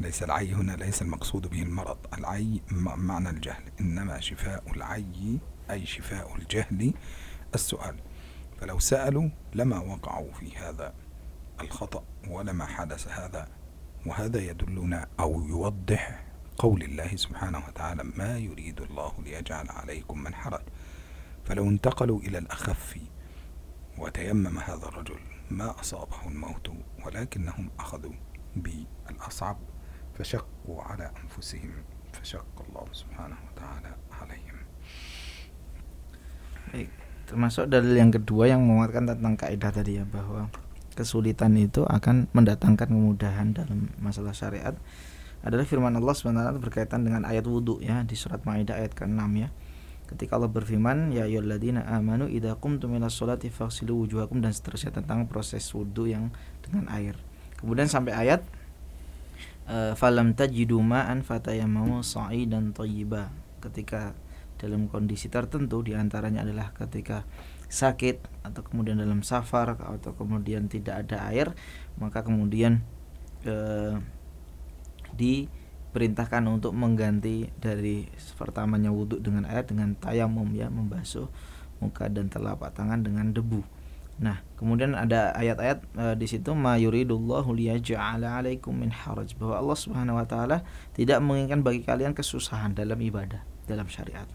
ليس 0.01 0.23
العي 0.23 0.53
هنا 0.55 0.73
ليس 0.73 1.03
المقصود 1.03 1.47
به 1.47 1.63
المرض. 1.63 1.99
العي 2.19 2.61
معنى 2.97 3.31
الجهل 3.31 3.63
إنما 3.81 4.21
شفاء 4.21 4.73
العي 4.73 5.39
أي 5.71 5.87
شفاء 5.87 6.37
الجهل. 6.37 6.95
السؤال 7.55 7.97
فلو 8.61 8.79
سألوا 8.79 9.29
لما 9.55 9.79
وقعوا 9.79 10.33
في 10.33 10.57
هذا 10.57 10.95
الخطأ 11.61 12.05
ولما 12.29 12.67
حدث 12.67 13.09
هذا؟ 13.09 13.49
وهذا 14.07 14.41
يدلنا 14.41 15.07
أو 15.21 15.43
يوضح 15.49 16.25
قول 16.59 16.83
الله 16.83 17.17
سبحانه 17.17 17.63
وتعالى 17.69 18.05
ما 18.05 18.39
يريد 18.39 18.81
الله 18.81 19.13
ليجعل 19.25 19.71
عليكم 19.71 20.23
من 20.23 20.35
حرج. 20.35 20.63
فلو 21.45 21.69
انتقلوا 21.69 22.21
إلى 22.21 22.39
الأخف 22.39 22.99
وتيمم 24.00 24.56
هذا 24.60 24.86
الرجل 24.88 25.20
ما 25.52 25.76
أصابه 25.80 26.28
الموت 26.28 26.68
ولكنهم 27.06 27.70
أخذوا 27.80 28.16
بالأصعب 28.56 29.58
فشقوا 30.16 30.82
على 30.82 31.12
أنفسهم 31.24 31.72
فشق 32.14 32.56
الله 32.70 32.86
سبحانه 32.92 33.38
وتعالى 33.52 33.92
عليهم 34.12 34.58
Baik, 36.70 36.94
termasuk 37.26 37.66
dalil 37.66 37.98
yang 37.98 38.14
kedua 38.14 38.46
yang 38.46 38.62
menguatkan 38.62 39.10
tentang 39.10 39.34
kaidah 39.34 39.74
tadi 39.74 39.98
ya 39.98 40.06
bahwa 40.06 40.54
kesulitan 40.94 41.58
itu 41.58 41.82
akan 41.82 42.30
mendatangkan 42.30 42.94
kemudahan 42.94 43.58
dalam 43.58 43.90
masalah 43.98 44.38
syariat 44.38 44.78
adalah 45.42 45.66
firman 45.66 45.98
Allah 45.98 46.14
SWT 46.14 46.62
berkaitan 46.62 47.08
dengan 47.08 47.26
ayat 47.26 47.48
wudhu 47.50 47.82
ya 47.82 48.06
di 48.06 48.14
surat 48.14 48.46
Maidah 48.46 48.78
ayat 48.78 48.94
ke-6 48.94 49.24
ya 49.40 49.50
ketika 50.05 50.37
Allah 50.37 50.53
berfirman 50.53 51.13
ya 51.17 51.25
ayyuhalladzina 51.25 51.89
amanu 51.89 52.29
idza 52.29 52.55
qumtum 52.61 52.93
ila 52.97 53.09
sholati 53.09 53.49
faghsilu 53.49 54.05
wujuhakum 54.05 54.45
dan 54.45 54.53
seterusnya 54.53 54.93
tentang 54.93 55.25
proses 55.25 55.65
wudu 55.73 56.09
yang 56.09 56.29
dengan 56.61 56.89
air. 56.93 57.17
Kemudian 57.57 57.89
sampai 57.89 58.13
ayat 58.13 58.45
eh, 59.69 59.97
falam 59.97 60.37
tajidu 60.37 60.81
ma'an 60.85 61.25
fatayammamu 61.25 62.05
sa'idan 62.05 62.77
thayyiba. 62.77 63.33
ketika 63.65 64.13
dalam 64.61 64.93
kondisi 64.93 65.33
tertentu 65.33 65.81
di 65.81 65.97
antaranya 65.97 66.45
adalah 66.45 66.77
ketika 66.77 67.25
sakit 67.73 68.45
atau 68.45 68.61
kemudian 68.61 69.01
dalam 69.01 69.25
safar 69.25 69.81
atau 69.81 70.13
kemudian 70.13 70.69
tidak 70.69 71.09
ada 71.09 71.33
air 71.33 71.57
maka 71.97 72.21
kemudian 72.21 72.85
eh, 73.49 73.97
diperintahkan 75.95 76.43
untuk 76.51 76.75
mengganti 76.75 77.55
dari 77.55 78.11
pertamanya 78.35 78.91
wudhu 78.91 79.23
dengan 79.23 79.47
air 79.47 79.63
dengan 79.63 79.95
tayamum 79.95 80.51
ya 80.51 80.67
membasuh 80.67 81.31
muka 81.79 82.11
dan 82.11 82.27
telapak 82.27 82.75
tangan 82.75 83.07
dengan 83.07 83.31
debu 83.31 83.63
Nah, 84.15 84.39
kemudian 84.55 84.95
ada 84.95 85.35
ayat-ayat 85.35 85.79
e, 85.99 86.05
di 86.15 86.27
situ 86.31 86.55
ma 86.55 86.79
yuridullahu 86.79 87.51
liyaj'ala 87.51 88.39
'alaikum 88.39 88.71
min 88.71 88.95
haraj 88.95 89.35
bahwa 89.35 89.59
Allah 89.59 89.79
Subhanahu 89.79 90.23
wa 90.23 90.27
taala 90.27 90.63
tidak 90.95 91.19
menginginkan 91.19 91.67
bagi 91.67 91.83
kalian 91.83 92.15
kesusahan 92.15 92.79
dalam 92.79 92.95
ibadah, 93.03 93.43
dalam 93.67 93.91
syariat. 93.91 94.31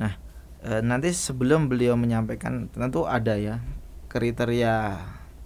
Nah, 0.00 0.16
e, 0.64 0.80
nanti 0.80 1.12
sebelum 1.12 1.68
beliau 1.68 1.92
menyampaikan 1.92 2.72
tentu 2.72 3.04
ada 3.04 3.36
ya 3.36 3.60
kriteria 4.08 4.96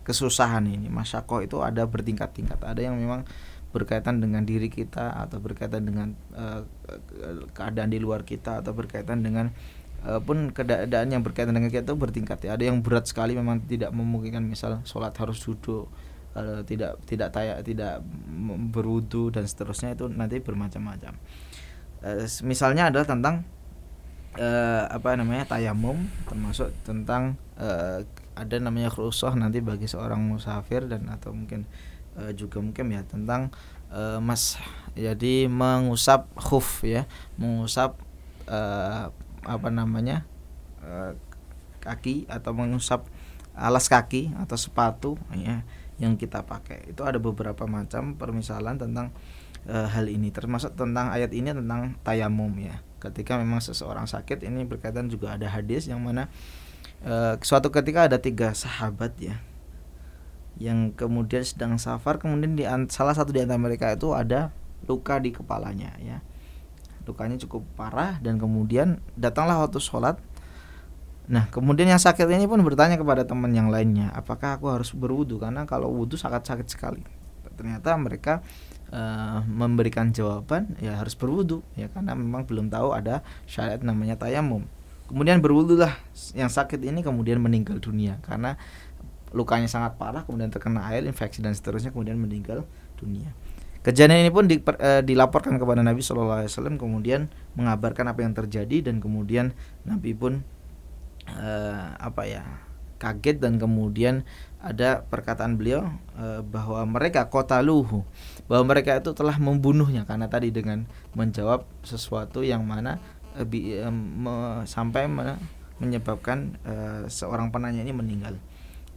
kesusahan 0.06 0.70
ini. 0.70 0.86
Masyakoh 0.86 1.42
itu 1.42 1.58
ada 1.58 1.82
bertingkat-tingkat. 1.90 2.62
Ada 2.62 2.86
yang 2.86 3.02
memang 3.02 3.26
berkaitan 3.70 4.18
dengan 4.18 4.42
diri 4.42 4.66
kita 4.66 5.14
atau 5.14 5.38
berkaitan 5.38 5.86
dengan 5.86 6.18
e, 6.34 6.66
keadaan 7.54 7.90
di 7.94 8.02
luar 8.02 8.26
kita 8.26 8.58
atau 8.60 8.74
berkaitan 8.74 9.22
dengan 9.22 9.54
uh, 10.04 10.20
pun 10.20 10.52
keadaan 10.52 11.08
yang 11.12 11.22
berkaitan 11.22 11.52
dengan 11.56 11.68
kita 11.68 11.92
itu 11.92 11.96
bertingkat 11.96 12.38
ya. 12.44 12.56
Ada 12.56 12.72
yang 12.72 12.80
berat 12.80 13.08
sekali 13.08 13.36
memang 13.36 13.64
tidak 13.64 13.92
memungkinkan 13.92 14.44
misal 14.44 14.80
sholat 14.88 15.12
harus 15.16 15.40
duduk 15.44 15.88
uh, 16.36 16.60
tidak 16.64 17.00
tidak 17.04 17.28
tayak 17.34 17.62
tidak 17.64 18.00
berwudu 18.72 19.32
dan 19.34 19.44
seterusnya 19.44 19.96
itu 19.96 20.08
nanti 20.08 20.40
bermacam-macam. 20.40 21.16
Uh, 22.00 22.24
misalnya 22.46 22.88
adalah 22.88 23.06
tentang 23.08 23.44
uh, 24.40 24.84
apa 24.88 25.16
namanya 25.18 25.44
tayamum 25.56 26.08
termasuk 26.24 26.72
tentang 26.86 27.36
uh, 27.60 28.04
ada 28.38 28.56
namanya 28.56 28.88
khusah 28.88 29.36
nanti 29.36 29.60
bagi 29.60 29.84
seorang 29.84 30.22
musafir 30.22 30.88
dan 30.88 31.12
atau 31.12 31.36
mungkin 31.36 31.68
uh, 32.18 32.32
juga 32.34 32.58
mungkin 32.58 32.90
ya 32.90 33.02
tentang 33.06 33.52
uh, 33.92 34.18
mas 34.18 34.58
jadi 34.98 35.46
mengusap 35.46 36.26
khuf 36.34 36.82
ya 36.82 37.06
mengusap 37.38 37.98
uh, 38.50 39.14
apa 39.46 39.68
namanya 39.70 40.26
uh, 40.82 41.14
kaki 41.80 42.28
atau 42.28 42.52
mengusap 42.52 43.08
alas 43.56 43.88
kaki 43.88 44.32
atau 44.36 44.56
sepatu 44.56 45.10
ya 45.34 45.64
yang 46.00 46.16
kita 46.16 46.44
pakai. 46.48 46.88
Itu 46.88 47.04
ada 47.04 47.20
beberapa 47.20 47.68
macam 47.68 48.16
permisalan 48.16 48.80
tentang 48.80 49.12
uh, 49.68 49.86
hal 49.88 50.08
ini 50.08 50.32
termasuk 50.32 50.72
tentang 50.76 51.12
ayat 51.12 51.32
ini 51.36 51.52
tentang 51.52 51.96
tayamum 52.00 52.52
ya. 52.56 52.80
Ketika 53.00 53.36
memang 53.40 53.60
seseorang 53.64 54.08
sakit 54.08 54.44
ini 54.44 54.64
berkaitan 54.64 55.08
juga 55.08 55.36
ada 55.36 55.48
hadis 55.48 55.88
yang 55.88 56.00
mana 56.04 56.28
uh, 57.04 57.36
suatu 57.40 57.72
ketika 57.72 58.08
ada 58.08 58.20
tiga 58.20 58.52
sahabat 58.52 59.16
ya 59.20 59.40
yang 60.58 60.92
kemudian 60.92 61.46
sedang 61.46 61.78
safar 61.78 62.18
kemudian 62.18 62.58
di 62.58 62.64
salah 62.90 63.14
satu 63.14 63.30
di 63.30 63.40
antara 63.44 63.60
mereka 63.60 63.92
itu 63.94 64.12
ada 64.16 64.50
luka 64.88 65.20
di 65.20 65.30
kepalanya 65.30 65.94
ya. 66.00 66.18
Lukanya 67.04 67.40
cukup 67.40 67.64
parah 67.74 68.20
dan 68.22 68.36
kemudian 68.36 68.98
datanglah 69.14 69.62
waktu 69.62 69.80
sholat. 69.82 70.18
Nah 71.30 71.46
kemudian 71.48 71.86
yang 71.86 72.02
sakit 72.02 72.26
ini 72.26 72.44
pun 72.50 72.60
bertanya 72.66 72.98
kepada 72.98 73.22
teman 73.22 73.54
yang 73.54 73.70
lainnya 73.70 74.10
apakah 74.12 74.58
aku 74.58 74.66
harus 74.68 74.90
berwudu? 74.92 75.38
Karena 75.38 75.64
kalau 75.64 75.90
wudhu 75.90 76.18
sangat 76.18 76.46
sakit 76.46 76.66
sekali. 76.66 77.02
Ternyata 77.54 77.92
mereka 78.00 78.40
uh, 78.90 79.44
memberikan 79.46 80.10
jawaban 80.10 80.76
ya 80.82 80.98
harus 80.98 81.14
berwudu. 81.14 81.62
Ya 81.78 81.88
karena 81.88 82.12
memang 82.18 82.44
belum 82.44 82.68
tahu 82.68 82.92
ada 82.92 83.22
syariat 83.46 83.80
namanya 83.80 84.18
tayamum. 84.18 84.66
Kemudian 85.10 85.42
berwudu 85.42 85.74
lah 85.74 85.98
yang 86.38 86.46
sakit 86.46 86.78
ini 86.86 87.02
kemudian 87.02 87.42
meninggal 87.42 87.82
dunia 87.82 88.22
karena 88.22 88.54
lukanya 89.30 89.70
sangat 89.70 89.94
parah 89.96 90.26
kemudian 90.26 90.50
terkena 90.50 90.86
air 90.90 91.06
infeksi 91.06 91.40
dan 91.40 91.54
seterusnya 91.54 91.94
kemudian 91.94 92.18
meninggal 92.18 92.66
dunia. 92.98 93.30
Kejadian 93.80 94.28
ini 94.28 94.32
pun 94.32 94.44
di, 94.44 94.60
uh, 94.60 95.00
dilaporkan 95.00 95.56
kepada 95.56 95.80
Nabi 95.80 96.04
Shallallahu 96.04 96.44
Alaihi 96.44 96.52
Wasallam 96.52 96.76
kemudian 96.76 97.32
mengabarkan 97.56 98.12
apa 98.12 98.20
yang 98.20 98.36
terjadi 98.36 98.92
dan 98.92 99.00
kemudian 99.00 99.56
Nabi 99.88 100.12
pun 100.12 100.44
uh, 101.32 101.96
apa 101.96 102.22
ya 102.28 102.44
kaget 103.00 103.40
dan 103.40 103.56
kemudian 103.56 104.28
ada 104.60 105.08
perkataan 105.08 105.56
beliau 105.56 105.88
uh, 106.20 106.44
bahwa 106.44 106.84
mereka 106.84 107.32
kota 107.32 107.64
luhu 107.64 108.04
bahwa 108.44 108.76
mereka 108.76 109.00
itu 109.00 109.16
telah 109.16 109.40
membunuhnya 109.40 110.04
karena 110.04 110.28
tadi 110.28 110.52
dengan 110.52 110.84
menjawab 111.16 111.64
sesuatu 111.80 112.44
yang 112.44 112.60
mana 112.68 113.00
bi, 113.48 113.80
uh, 113.80 113.88
me, 113.88 114.68
sampai 114.68 115.08
me, 115.08 115.40
menyebabkan 115.80 116.60
uh, 116.68 117.08
seorang 117.08 117.48
penanya 117.48 117.80
ini 117.80 117.96
meninggal 117.96 118.36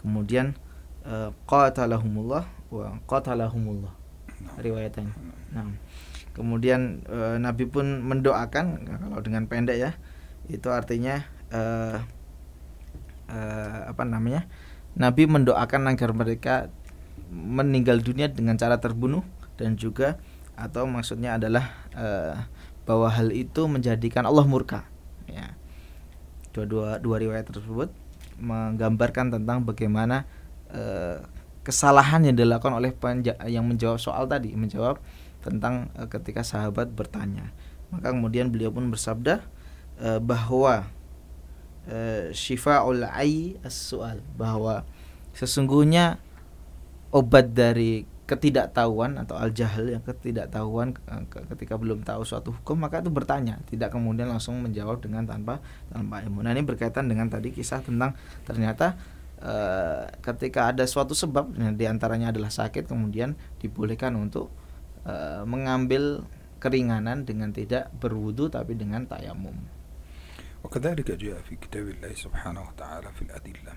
kemudian 0.03 0.53
uh, 1.07 1.31
qatalahumullah 1.47 2.45
wa 2.69 2.99
qatalahumullah 3.07 4.03
riwayatnya. 4.59 5.09
Nah, 5.53 5.71
kemudian 6.33 7.05
e, 7.05 7.39
Nabi 7.39 7.69
pun 7.69 8.01
mendoakan 8.03 8.65
kalau 8.85 9.19
dengan 9.21 9.45
pendek 9.47 9.77
ya, 9.79 9.91
itu 10.49 10.67
artinya 10.69 11.23
e, 11.53 11.61
e, 13.29 13.39
apa 13.87 14.03
namanya? 14.03 14.49
Nabi 14.93 15.25
mendoakan 15.25 15.89
agar 15.89 16.11
mereka 16.13 16.55
meninggal 17.33 18.01
dunia 18.01 18.29
dengan 18.29 18.57
cara 18.61 18.77
terbunuh 18.77 19.25
dan 19.57 19.73
juga 19.77 20.21
atau 20.53 20.85
maksudnya 20.85 21.37
adalah 21.37 21.65
e, 21.93 22.07
bahwa 22.83 23.09
hal 23.09 23.31
itu 23.33 23.65
menjadikan 23.65 24.27
Allah 24.27 24.45
murka. 24.45 24.85
Ya. 25.25 25.55
Dua-dua 26.53 27.01
dua 27.01 27.17
riwayat 27.17 27.49
tersebut 27.49 27.89
menggambarkan 28.39 29.33
tentang 29.33 29.65
bagaimana 29.65 30.25
e, 30.71 30.81
kesalahan 31.63 32.27
yang 32.27 32.35
dilakukan 32.35 32.75
oleh 32.75 32.91
yang 33.47 33.63
menjawab 33.63 33.97
soal 33.97 34.27
tadi 34.27 34.51
menjawab 34.53 34.99
tentang 35.43 35.91
uh, 35.99 36.07
ketika 36.07 36.43
sahabat 36.43 36.91
bertanya. 36.91 37.51
Maka 37.91 38.15
kemudian 38.15 38.51
beliau 38.51 38.71
pun 38.71 38.87
bersabda 38.91 39.43
uh, 39.99 40.19
bahwa 40.19 40.87
uh, 41.87 42.31
syifaul 42.35 43.03
ai 43.07 43.59
as-su'al 43.63 44.23
bahwa 44.39 44.87
sesungguhnya 45.35 46.19
obat 47.11 47.51
dari 47.51 48.07
ketidaktahuan 48.32 49.16
atau 49.16 49.40
al-jahal 49.40 49.88
yang 49.88 50.04
ketidaktahuan 50.04 50.92
ketika 51.56 51.80
belum 51.80 52.04
tahu 52.04 52.28
suatu 52.28 52.52
hukum 52.52 52.76
maka 52.76 53.00
itu 53.00 53.08
bertanya 53.08 53.56
tidak 53.72 53.88
kemudian 53.88 54.28
langsung 54.28 54.60
menjawab 54.60 55.00
dengan 55.00 55.24
tanpa 55.24 55.64
tanpa 55.88 56.20
ilmu. 56.20 56.44
Nah 56.44 56.52
ini 56.52 56.60
berkaitan 56.60 57.08
dengan 57.08 57.32
tadi 57.32 57.56
kisah 57.56 57.80
tentang 57.80 58.12
ternyata 58.44 59.00
Eh, 59.38 60.04
ketika 60.18 60.74
ada 60.74 60.82
suatu 60.82 61.14
sebab 61.14 61.54
nah, 61.54 61.70
diantaranya 61.70 62.34
adalah 62.34 62.50
sakit 62.50 62.90
kemudian 62.90 63.38
dibolehkan 63.62 64.18
untuk 64.18 64.50
uh, 65.06 65.46
mengambil 65.46 66.26
keringanan 66.58 67.22
dengan 67.22 67.54
tidak 67.54 67.86
berwudu 68.02 68.50
tapi 68.50 68.74
dengan 68.74 69.06
tayamum. 69.06 69.54
وكذلك 70.58 71.06
جاء 71.14 71.38
في 71.46 71.54
كتاب 71.54 71.86
الله 71.86 72.18
سبحانه 72.18 72.58
وتعالى 72.58 73.08
في 73.14 73.22
الأدلة 73.30 73.72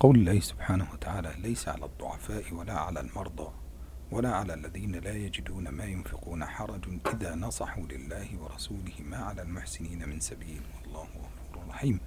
قول 0.00 0.16
الله 0.18 0.40
سبحانه 0.40 0.86
وتعالى 0.92 1.34
ليس 1.42 1.68
على 1.68 1.84
الضعفاء 1.84 2.54
ولا 2.54 2.72
على 2.72 3.00
المرضى 3.00 3.48
ولا 4.10 4.34
على 4.34 4.54
الذين 4.54 4.92
لا 4.92 5.16
يجدون 5.16 5.68
ما 5.68 5.84
ينفقون 5.84 6.44
حرج 6.44 6.84
إذا 7.14 7.34
نصحوا 7.34 7.84
لله 7.84 8.26
ورسوله 8.40 8.92
ما 9.10 9.16
على 9.16 9.42
المحسنين 9.42 10.08
من 10.08 10.20
سبيل 10.20 10.60
والله 10.74 11.02
غفور 11.02 11.68
رحيم. 11.68 12.00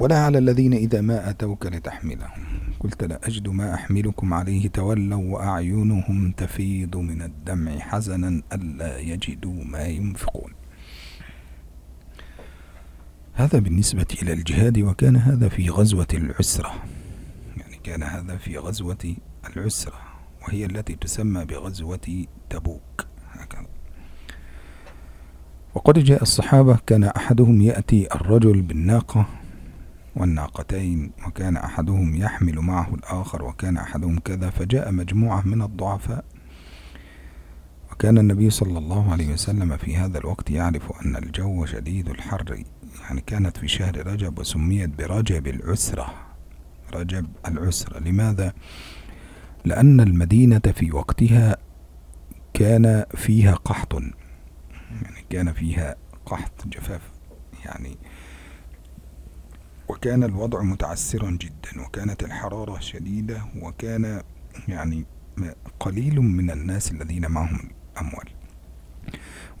ولا 0.00 0.18
على 0.24 0.38
الذين 0.38 0.72
إذا 0.72 1.00
ما 1.00 1.30
أتوك 1.30 1.66
لتحملهم. 1.66 2.44
قلت 2.80 3.04
لا 3.04 3.20
أجد 3.26 3.48
ما 3.48 3.74
أحملكم 3.74 4.34
عليه. 4.34 4.68
تولوا 4.68 5.22
وأعينهم 5.32 6.32
تفيض 6.32 6.96
من 6.96 7.22
الدمع 7.22 7.78
حزنا 7.78 8.42
ألا 8.52 8.98
يجدوا 8.98 9.64
ما 9.64 9.86
ينفقون. 9.86 10.52
هذا 13.34 13.58
بالنسبة 13.58 14.06
إلى 14.22 14.32
الجهاد 14.32 14.78
وكان 14.78 15.16
هذا 15.16 15.48
في 15.48 15.68
غزوة 15.68 16.06
العسرة. 16.14 16.74
يعني 17.56 17.76
كان 17.84 18.02
هذا 18.02 18.36
في 18.36 18.58
غزوة 18.58 19.16
العسرة 19.46 20.00
وهي 20.42 20.64
التي 20.64 20.94
تسمى 20.94 21.44
بغزوة 21.44 22.26
تبوك. 22.50 23.06
هكذا. 23.32 23.66
وقد 25.74 25.98
جاء 25.98 26.22
الصحابة 26.22 26.78
كان 26.86 27.04
أحدهم 27.04 27.60
يأتي 27.60 28.14
الرجل 28.14 28.62
بالناقة 28.62 29.26
والناقتين 30.16 31.12
وكان 31.26 31.56
أحدهم 31.56 32.16
يحمل 32.16 32.58
معه 32.58 32.94
الآخر 32.94 33.44
وكان 33.44 33.76
أحدهم 33.76 34.18
كذا 34.18 34.50
فجاء 34.50 34.92
مجموعة 34.92 35.42
من 35.46 35.62
الضعفاء. 35.62 36.24
وكان 37.92 38.18
النبي 38.18 38.50
صلى 38.50 38.78
الله 38.78 39.12
عليه 39.12 39.32
وسلم 39.32 39.76
في 39.76 39.96
هذا 39.96 40.18
الوقت 40.18 40.50
يعرف 40.50 40.92
أن 41.04 41.16
الجو 41.16 41.66
شديد 41.66 42.08
الحر 42.08 42.64
يعني 43.02 43.20
كانت 43.20 43.56
في 43.56 43.68
شهر 43.68 44.06
رجب 44.06 44.38
وسميت 44.38 44.90
برجب 44.90 45.46
العسرة. 45.46 46.14
رجب 46.94 47.26
العسرة. 47.48 47.98
لماذا؟ 47.98 48.52
لأن 49.64 50.00
المدينة 50.00 50.62
في 50.74 50.92
وقتها 50.92 51.56
كان 52.54 53.04
فيها 53.14 53.54
قحط. 53.54 53.94
يعني 55.02 55.24
كان 55.30 55.52
فيها 55.52 55.96
قحط 56.26 56.66
جفاف. 56.66 57.02
يعني 57.64 57.96
وكان 59.88 60.22
الوضع 60.24 60.62
متعسرا 60.62 61.30
جدا 61.30 61.82
وكانت 61.86 62.22
الحرارة 62.22 62.78
شديدة 62.80 63.42
وكان 63.62 64.22
يعني 64.68 65.04
قليل 65.80 66.20
من 66.20 66.50
الناس 66.50 66.92
الذين 66.92 67.30
معهم 67.30 67.70
أموال. 68.00 68.28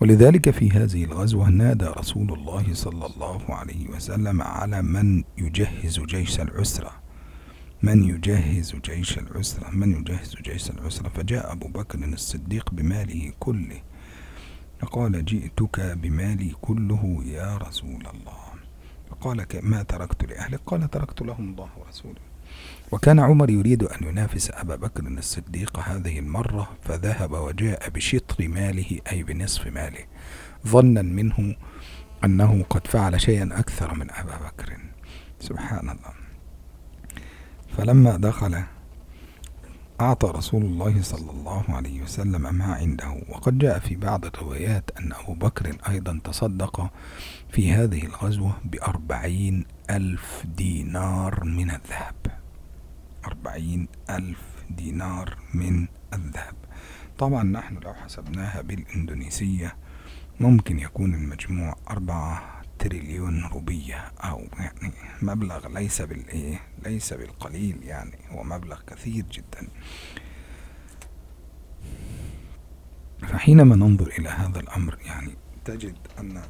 ولذلك 0.02 0.50
في 0.50 0.70
هذه 0.70 1.04
الغزوة 1.04 1.48
نادى 1.48 1.84
رسول 1.84 2.32
الله 2.32 2.74
صلى 2.74 3.06
الله 3.06 3.54
عليه 3.54 3.88
وسلم 3.88 4.42
على 4.42 4.82
من 4.82 5.24
يجهز 5.38 6.00
جيش 6.00 6.40
العسرة. 6.40 6.92
من 7.82 8.04
يجهز 8.04 8.76
جيش 8.84 9.18
العسرة 9.18 9.70
من 9.70 9.92
يجهز 10.00 10.36
جيش 10.42 10.70
العسرة. 10.70 11.08
فجاء 11.08 11.52
أبو 11.52 11.68
بكر 11.68 11.98
الصديق 12.04 12.70
بماله 12.70 13.32
كله 13.40 13.82
فقال 14.80 15.24
جئتك 15.24 15.80
بمالي 15.80 16.52
كله 16.60 17.22
يا 17.26 17.56
رسول 17.56 18.06
الله. 18.14 18.42
فقال 19.10 19.46
ما 19.62 19.82
تركت 19.82 20.24
لأهلك؟ 20.24 20.60
قال 20.66 20.90
تركت 20.90 21.22
لهم 21.22 21.50
الله 21.50 21.68
ورسوله. 21.78 22.31
وكان 22.92 23.20
عمر 23.20 23.50
يريد 23.50 23.82
أن 23.82 24.06
ينافس 24.08 24.50
أبا 24.50 24.76
بكر 24.76 25.06
الصديق 25.06 25.78
هذه 25.78 26.18
المرة 26.18 26.68
فذهب 26.82 27.32
وجاء 27.32 27.88
بشطر 27.90 28.48
ماله 28.48 29.00
أي 29.12 29.22
بنصف 29.22 29.66
ماله. 29.66 30.04
ظنا 30.66 31.02
منه 31.02 31.56
أنه 32.24 32.64
قد 32.70 32.86
فعل 32.86 33.20
شيئا 33.20 33.48
أكثر 33.52 33.94
من 33.94 34.10
أبا 34.10 34.36
بكر. 34.36 34.76
سبحان 35.40 35.88
الله 35.88 36.12
فلما 37.78 38.16
دخل 38.16 38.62
أعطى 40.00 40.28
رسول 40.28 40.62
الله 40.62 41.02
صلى 41.02 41.30
الله 41.30 41.64
عليه 41.68 42.02
وسلم 42.02 42.54
ما 42.54 42.74
عنده. 42.74 43.22
وقد 43.28 43.58
جاء 43.58 43.78
في 43.78 43.96
بعض 43.96 44.24
الروايات 44.26 44.90
أن 44.98 45.12
أبو 45.12 45.34
بكر 45.34 45.76
أيضا 45.88 46.20
تصدق 46.24 46.92
في 47.50 47.72
هذه 47.72 48.06
الغزوة 48.06 48.56
بأربعين 48.64 49.66
ألف 49.90 50.42
دينار 50.56 51.44
من 51.44 51.70
الذهب. 51.70 52.41
أربعين 53.26 53.88
ألف 54.10 54.38
دينار 54.70 55.38
من 55.54 55.88
الذهب. 56.14 56.54
طبعا 57.18 57.42
نحن 57.42 57.74
لو 57.76 57.94
حسبناها 57.94 58.62
بالإندونيسية 58.62 59.76
ممكن 60.40 60.78
يكون 60.78 61.14
المجموع 61.14 61.76
أربعة 61.90 62.62
تريليون 62.78 63.44
روبية 63.44 64.12
أو 64.24 64.48
يعني 64.58 64.92
مبلغ 65.22 65.68
ليس 65.68 66.02
بالإيه 66.02 66.60
ليس 66.84 67.12
بالقليل 67.12 67.82
يعني 67.82 68.18
هو 68.30 68.42
مبلغ 68.42 68.80
كثير 68.86 69.24
جدا. 69.24 69.68
فحينما 73.22 73.76
ننظر 73.76 74.06
إلى 74.18 74.28
هذا 74.28 74.60
الأمر 74.60 74.98
يعني 75.06 75.34
تجد 75.64 75.96
أن 76.18 76.42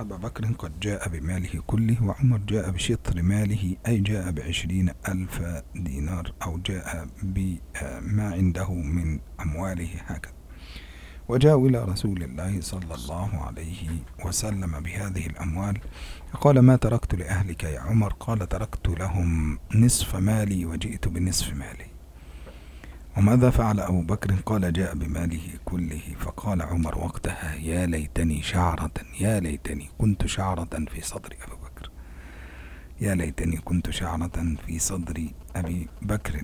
أبا 0.00 0.16
بكر 0.16 0.46
قد 0.58 0.80
جاء 0.80 1.08
بماله 1.08 1.62
كله 1.66 2.04
وعمر 2.04 2.38
جاء 2.38 2.70
بشطر 2.70 3.22
ماله 3.22 3.76
أي 3.86 3.98
جاء 3.98 4.30
بعشرين 4.30 4.90
ألف 5.08 5.42
دينار 5.74 6.32
أو 6.42 6.58
جاء 6.58 7.08
بما 7.22 8.30
عنده 8.34 8.72
من 8.74 9.18
أمواله 9.40 9.90
هكذا. 10.06 10.32
وجاءوا 11.28 11.68
إلى 11.68 11.84
رسول 11.84 12.22
الله 12.22 12.60
صلى 12.60 12.94
الله 12.94 13.42
عليه 13.42 13.88
وسلم 14.24 14.80
بهذه 14.80 15.26
الأموال 15.26 15.78
فقال 16.32 16.58
ما 16.58 16.76
تركت 16.76 17.14
لأهلك 17.14 17.64
يا 17.64 17.80
عمر؟ 17.80 18.12
قال 18.12 18.48
تركت 18.48 18.88
لهم 18.88 19.58
نصف 19.74 20.16
مالي 20.16 20.66
وجئت 20.66 21.08
بنصف 21.08 21.54
مالي. 21.54 21.95
وماذا 23.16 23.50
فعل 23.50 23.80
أبو 23.80 24.02
بكر؟ 24.02 24.34
قال 24.46 24.72
جاء 24.72 24.94
بماله 24.94 25.48
كله 25.64 26.02
فقال 26.20 26.62
عمر 26.62 26.98
وقتها 26.98 27.54
يا 27.54 27.86
ليتني 27.86 28.42
شعرة 28.42 28.90
يا 29.20 29.40
ليتني 29.40 29.88
كنت 29.98 30.26
شعرة 30.26 30.84
في 30.90 31.00
صدر 31.00 31.36
أبي 31.42 31.56
بكر. 31.64 31.90
يا 33.00 33.14
ليتني 33.14 33.56
كنت 33.56 33.90
شعرة 33.90 34.56
في 34.66 34.78
صدر 34.78 35.28
أبي 35.56 35.88
بكر. 36.02 36.42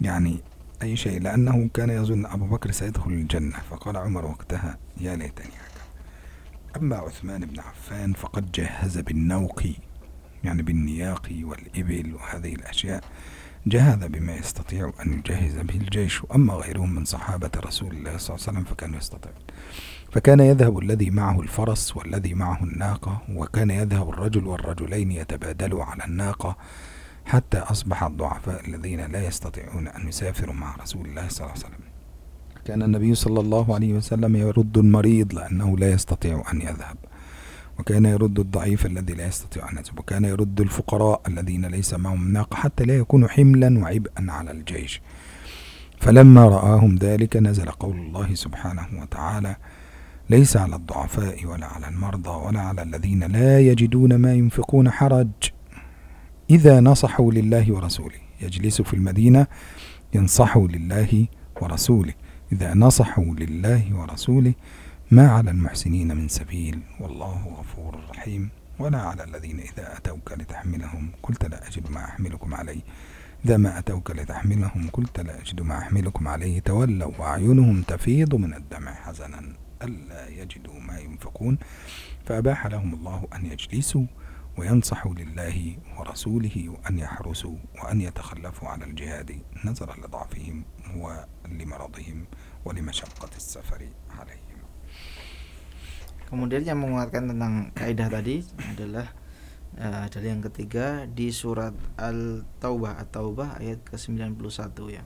يعني 0.00 0.40
أي 0.82 0.96
شيء 0.96 1.20
لأنه 1.20 1.70
كان 1.74 1.90
يظن 1.90 2.26
أبو 2.26 2.46
بكر 2.46 2.70
سيدخل 2.70 3.10
الجنة. 3.10 3.58
فقال 3.70 3.96
عمر 3.96 4.24
وقتها 4.24 4.78
يا 5.00 5.16
ليتني. 5.16 5.52
أما 6.76 6.96
عثمان 6.96 7.40
بن 7.40 7.60
عفان 7.60 8.12
فقد 8.12 8.52
جهز 8.52 8.98
بالنوق 8.98 9.62
يعني 10.44 10.62
بالنياق 10.62 11.28
والإبل 11.42 12.14
وهذه 12.14 12.54
الأشياء. 12.54 13.04
جهز 13.66 14.04
بما 14.04 14.36
يستطيع 14.36 14.92
أن 15.06 15.12
يجهز 15.12 15.56
به 15.56 15.76
الجيش 15.76 16.24
وأما 16.24 16.54
غيرهم 16.54 16.94
من 16.94 17.04
صحابة 17.04 17.50
رسول 17.56 17.90
الله 17.92 18.16
صلى 18.16 18.36
الله 18.36 18.46
عليه 18.48 18.58
وسلم 18.58 18.64
فكانوا 18.64 18.98
يستطيعون. 18.98 19.38
فكان 20.12 20.40
يذهب 20.40 20.78
الذي 20.78 21.10
معه 21.10 21.40
الفرس 21.40 21.96
والذي 21.96 22.34
معه 22.34 22.64
الناقة 22.64 23.22
وكان 23.34 23.70
يذهب 23.70 24.08
الرجل 24.08 24.46
والرجلين 24.46 25.12
يتبادلوا 25.12 25.84
على 25.84 26.04
الناقة 26.04 26.56
حتى 27.24 27.58
أصبح 27.58 28.02
الضعفاء 28.02 28.68
الذين 28.68 29.00
لا 29.00 29.26
يستطيعون 29.26 29.88
أن 29.88 30.08
يسافروا 30.08 30.54
مع 30.54 30.76
رسول 30.76 31.06
الله 31.06 31.28
صلى 31.28 31.46
الله 31.46 31.56
عليه 31.56 31.66
وسلم. 31.66 31.84
كان 32.64 32.82
النبي 32.82 33.14
صلى 33.14 33.40
الله 33.40 33.74
عليه 33.74 33.92
وسلم 33.92 34.36
يرد 34.36 34.78
المريض 34.78 35.34
لأنه 35.34 35.78
لا 35.78 35.90
يستطيع 35.90 36.44
أن 36.52 36.60
يذهب. 36.60 36.96
وكان 37.80 38.04
يرد 38.04 38.38
الضعيف 38.38 38.86
الذي 38.86 39.14
لا 39.14 39.26
يستطيع 39.26 39.70
أن 39.70 39.76
يذهب 39.78 39.98
وكان 39.98 40.24
يرد 40.24 40.60
الفقراء 40.60 41.20
الذين 41.28 41.66
ليس 41.66 41.94
معهم 41.94 42.32
ناقة 42.32 42.54
حتى 42.54 42.84
لا 42.84 42.96
يكونوا 42.96 43.28
حملا 43.28 43.78
وعبئا 43.78 44.26
على 44.32 44.50
الجيش. 44.50 45.00
فلما 46.00 46.48
رآهم 46.48 46.96
ذلك 46.96 47.36
نزل 47.36 47.70
قول 47.70 47.96
الله 47.96 48.34
سبحانه 48.34 48.86
وتعالى 49.02 49.56
ليس 50.30 50.56
على 50.56 50.76
الضعفاء 50.76 51.46
ولا 51.46 51.66
على 51.66 51.88
المرضى 51.88 52.46
ولا 52.46 52.60
على 52.60 52.82
الذين 52.82 53.24
لا 53.24 53.60
يجدون 53.60 54.14
ما 54.14 54.34
ينفقون 54.34 54.90
حرج. 54.90 55.28
إذا 56.50 56.80
نصحوا 56.80 57.32
لله 57.32 57.72
ورسوله. 57.72 58.18
يجلس 58.40 58.82
في 58.82 58.94
المدينة 58.94 59.46
ينصحوا 60.14 60.68
لله 60.68 61.26
ورسوله. 61.60 62.14
إذا 62.52 62.74
نصحوا 62.74 63.34
لله 63.34 63.94
ورسوله 63.94 64.54
ما 65.12 65.28
على 65.28 65.50
المحسنين 65.50 66.16
من 66.16 66.28
سبيل 66.28 66.80
والله 67.00 67.54
غفور 67.58 68.00
رحيم 68.10 68.50
ولا 68.78 69.00
على 69.00 69.24
الذين 69.24 69.60
إذا 69.60 69.96
أتوك 69.96 70.32
لتحملهم 70.32 71.12
قلت 71.22 71.44
لا 71.44 71.68
أجد 71.68 71.90
ما 71.90 72.04
أحملكم 72.04 72.54
عليه. 72.54 72.80
إذا 73.44 73.56
ما 73.56 73.78
أتوك 73.78 74.10
لتحملهم 74.10 74.90
قلت 74.92 75.20
لا 75.20 75.40
أجد 75.40 75.60
ما 75.60 75.78
أحملكم 75.78 76.28
عليه. 76.28 76.60
تولوا 76.60 77.12
وأعينهم 77.18 77.82
تفيض 77.82 78.34
من 78.34 78.54
الدمع 78.54 78.94
حزنا 78.94 79.56
ألا 79.82 80.28
يجدوا 80.28 80.80
ما 80.80 80.98
ينفقون. 80.98 81.58
فأباح 82.26 82.66
لهم 82.66 82.94
الله 82.94 83.28
أن 83.34 83.46
يجلسوا 83.46 84.06
وينصحوا 84.58 85.14
لله 85.14 85.76
ورسوله 85.98 86.68
وأن 86.68 86.98
يحرسوا 86.98 87.56
وأن 87.82 88.00
يتخلفوا 88.00 88.68
على 88.68 88.84
الجهاد. 88.84 89.42
نظرا 89.64 89.96
لضعفهم 90.06 90.64
ولمرضهم 90.96 92.24
ولمشقة 92.64 93.30
السفر 93.36 93.88
عليهم. 94.18 94.49
Kemudian 96.30 96.62
yang 96.62 96.78
menguatkan 96.78 97.26
tentang 97.26 97.74
kaidah 97.74 98.06
tadi 98.06 98.46
adalah 98.70 99.10
uh, 99.74 100.06
dari 100.06 100.30
yang 100.30 100.38
ketiga 100.46 101.10
di 101.10 101.34
surat 101.34 101.74
Al-Taubah 101.98 103.02
At-Taubah 103.02 103.58
ayat 103.58 103.82
ke-91 103.82 104.38
ya. 104.94 105.02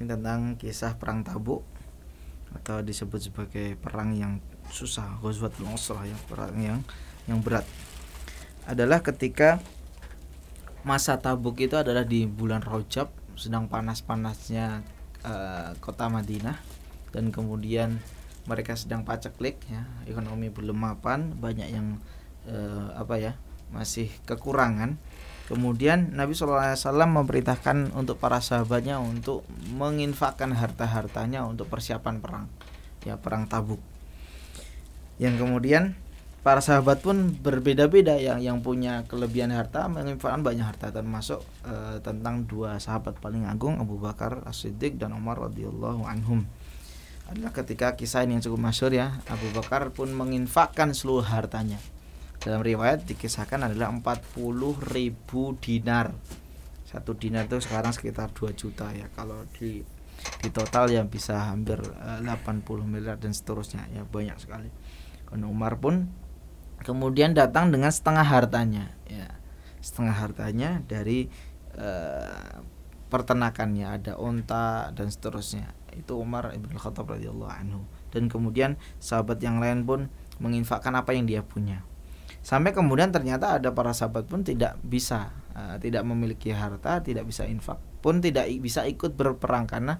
Ini 0.00 0.04
tentang 0.08 0.56
kisah 0.56 0.96
perang 0.96 1.20
Tabuk 1.20 1.62
atau 2.56 2.80
disebut 2.80 3.20
sebagai 3.28 3.76
perang 3.76 4.16
yang 4.16 4.40
susah, 4.72 5.20
Ghazwatul 5.20 5.68
Usrah 5.68 6.08
ya, 6.08 6.16
perang 6.32 6.56
yang 6.56 6.80
yang 7.28 7.44
berat. 7.44 7.68
Adalah 8.64 9.04
ketika 9.04 9.60
masa 10.80 11.20
Tabuk 11.20 11.60
itu 11.60 11.76
adalah 11.76 12.08
di 12.08 12.24
bulan 12.24 12.64
Rajab 12.64 13.12
sedang 13.36 13.68
panas-panasnya 13.68 14.80
uh, 15.26 15.76
kota 15.82 16.08
Madinah 16.08 16.56
dan 17.12 17.28
kemudian 17.28 18.00
mereka 18.44 18.76
sedang 18.76 19.02
paceklik 19.02 19.60
ya. 19.68 19.84
Ekonomi 20.04 20.52
belum 20.52 20.76
mapan 20.76 21.36
banyak 21.36 21.68
yang 21.72 22.00
eh, 22.48 22.88
apa 22.96 23.16
ya 23.16 23.32
masih 23.72 24.12
kekurangan. 24.28 25.00
Kemudian 25.44 26.16
Nabi 26.16 26.32
SAW 26.32 26.72
memerintahkan 26.88 27.92
untuk 27.92 28.16
para 28.16 28.40
sahabatnya 28.40 28.96
untuk 28.96 29.44
menginfakkan 29.76 30.56
harta-hartanya 30.56 31.44
untuk 31.44 31.68
persiapan 31.68 32.16
perang 32.24 32.44
ya 33.04 33.20
perang 33.20 33.44
tabuk. 33.44 33.80
Yang 35.20 35.44
kemudian 35.44 35.82
para 36.40 36.60
sahabat 36.60 37.00
pun 37.00 37.32
berbeda-beda 37.40 38.20
yang 38.20 38.40
yang 38.40 38.58
punya 38.60 39.04
kelebihan 39.08 39.52
harta 39.52 39.88
menginfakkan 39.88 40.44
banyak 40.44 40.64
harta 40.64 40.92
termasuk 40.92 41.40
eh, 41.64 42.00
tentang 42.00 42.44
dua 42.44 42.76
sahabat 42.76 43.16
paling 43.20 43.48
agung 43.48 43.80
Abu 43.80 44.00
Bakar 44.00 44.44
As-Siddiq 44.48 44.96
dan 45.00 45.12
Umar 45.16 45.40
radhiyallahu 45.40 46.04
anhum 46.04 46.44
adalah 47.24 47.56
ketika 47.56 47.96
kisah 47.96 48.24
ini 48.28 48.36
yang 48.36 48.44
cukup 48.44 48.60
masyur 48.60 48.92
ya 48.92 49.16
Abu 49.32 49.48
Bakar 49.56 49.88
pun 49.96 50.12
menginfakkan 50.12 50.92
seluruh 50.92 51.24
hartanya. 51.24 51.80
Dalam 52.36 52.60
riwayat 52.60 53.08
dikisahkan 53.08 53.72
adalah 53.72 53.88
40 53.88 54.36
ribu 54.92 55.56
dinar. 55.56 56.12
Satu 56.84 57.16
dinar 57.16 57.48
itu 57.48 57.56
sekarang 57.64 57.96
sekitar 57.96 58.28
2 58.36 58.52
juta 58.52 58.92
ya. 58.92 59.08
Kalau 59.16 59.48
di 59.56 59.80
di 60.44 60.48
total 60.52 60.92
ya 60.92 61.02
bisa 61.08 61.48
hampir 61.48 61.80
80 61.80 62.28
eh, 62.28 62.84
miliar 62.84 63.16
dan 63.16 63.32
seterusnya. 63.32 63.88
Ya 63.96 64.04
banyak 64.04 64.36
sekali. 64.36 64.68
Dan 65.32 65.48
Umar 65.48 65.80
pun 65.80 66.12
kemudian 66.84 67.32
datang 67.32 67.72
dengan 67.72 67.88
setengah 67.88 68.28
hartanya 68.28 68.92
ya. 69.08 69.32
Setengah 69.80 70.12
hartanya 70.12 70.84
dari 70.84 71.32
uh, 71.80 72.60
pertenakannya. 73.08 73.88
Ada 73.88 74.12
onta 74.20 74.92
dan 74.92 75.08
seterusnya 75.08 75.72
itu 75.96 76.18
Umar 76.18 76.52
ibn 76.52 76.74
Khattab 76.74 77.14
radhiyallahu 77.14 77.50
anhu. 77.50 77.82
Dan 78.10 78.26
kemudian 78.30 78.76
sahabat 78.98 79.40
yang 79.40 79.58
lain 79.62 79.86
pun 79.86 80.10
menginfakkan 80.42 80.94
apa 80.94 81.14
yang 81.14 81.24
dia 81.24 81.42
punya. 81.42 81.86
Sampai 82.44 82.76
kemudian 82.76 83.08
ternyata 83.08 83.56
ada 83.56 83.72
para 83.72 83.96
sahabat 83.96 84.28
pun 84.28 84.44
tidak 84.44 84.76
bisa 84.84 85.32
uh, 85.54 85.76
tidak 85.80 86.04
memiliki 86.04 86.52
harta 86.52 87.00
tidak 87.00 87.24
bisa 87.24 87.46
infak 87.48 87.78
pun 88.04 88.20
tidak 88.20 88.50
bisa 88.60 88.84
ikut 88.84 89.16
berperang 89.16 89.64
karena 89.64 89.96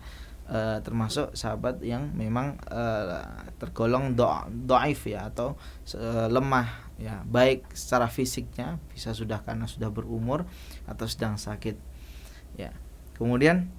uh, 0.51 0.83
termasuk 0.85 1.33
sahabat 1.33 1.81
yang 1.81 2.13
memang 2.13 2.61
uh, 2.69 3.49
tergolong 3.57 4.13
do 4.13 4.29
doaif 4.51 5.09
ya 5.09 5.33
atau 5.33 5.57
uh, 5.97 6.29
lemah 6.29 6.93
ya 7.01 7.25
baik 7.25 7.73
secara 7.75 8.07
fisiknya 8.07 8.77
bisa 8.93 9.17
sudah 9.17 9.41
karena 9.43 9.65
sudah 9.65 9.89
berumur 9.89 10.45
atau 10.85 11.07
sedang 11.09 11.41
sakit 11.41 11.79
ya. 12.61 12.71
Kemudian 13.15 13.71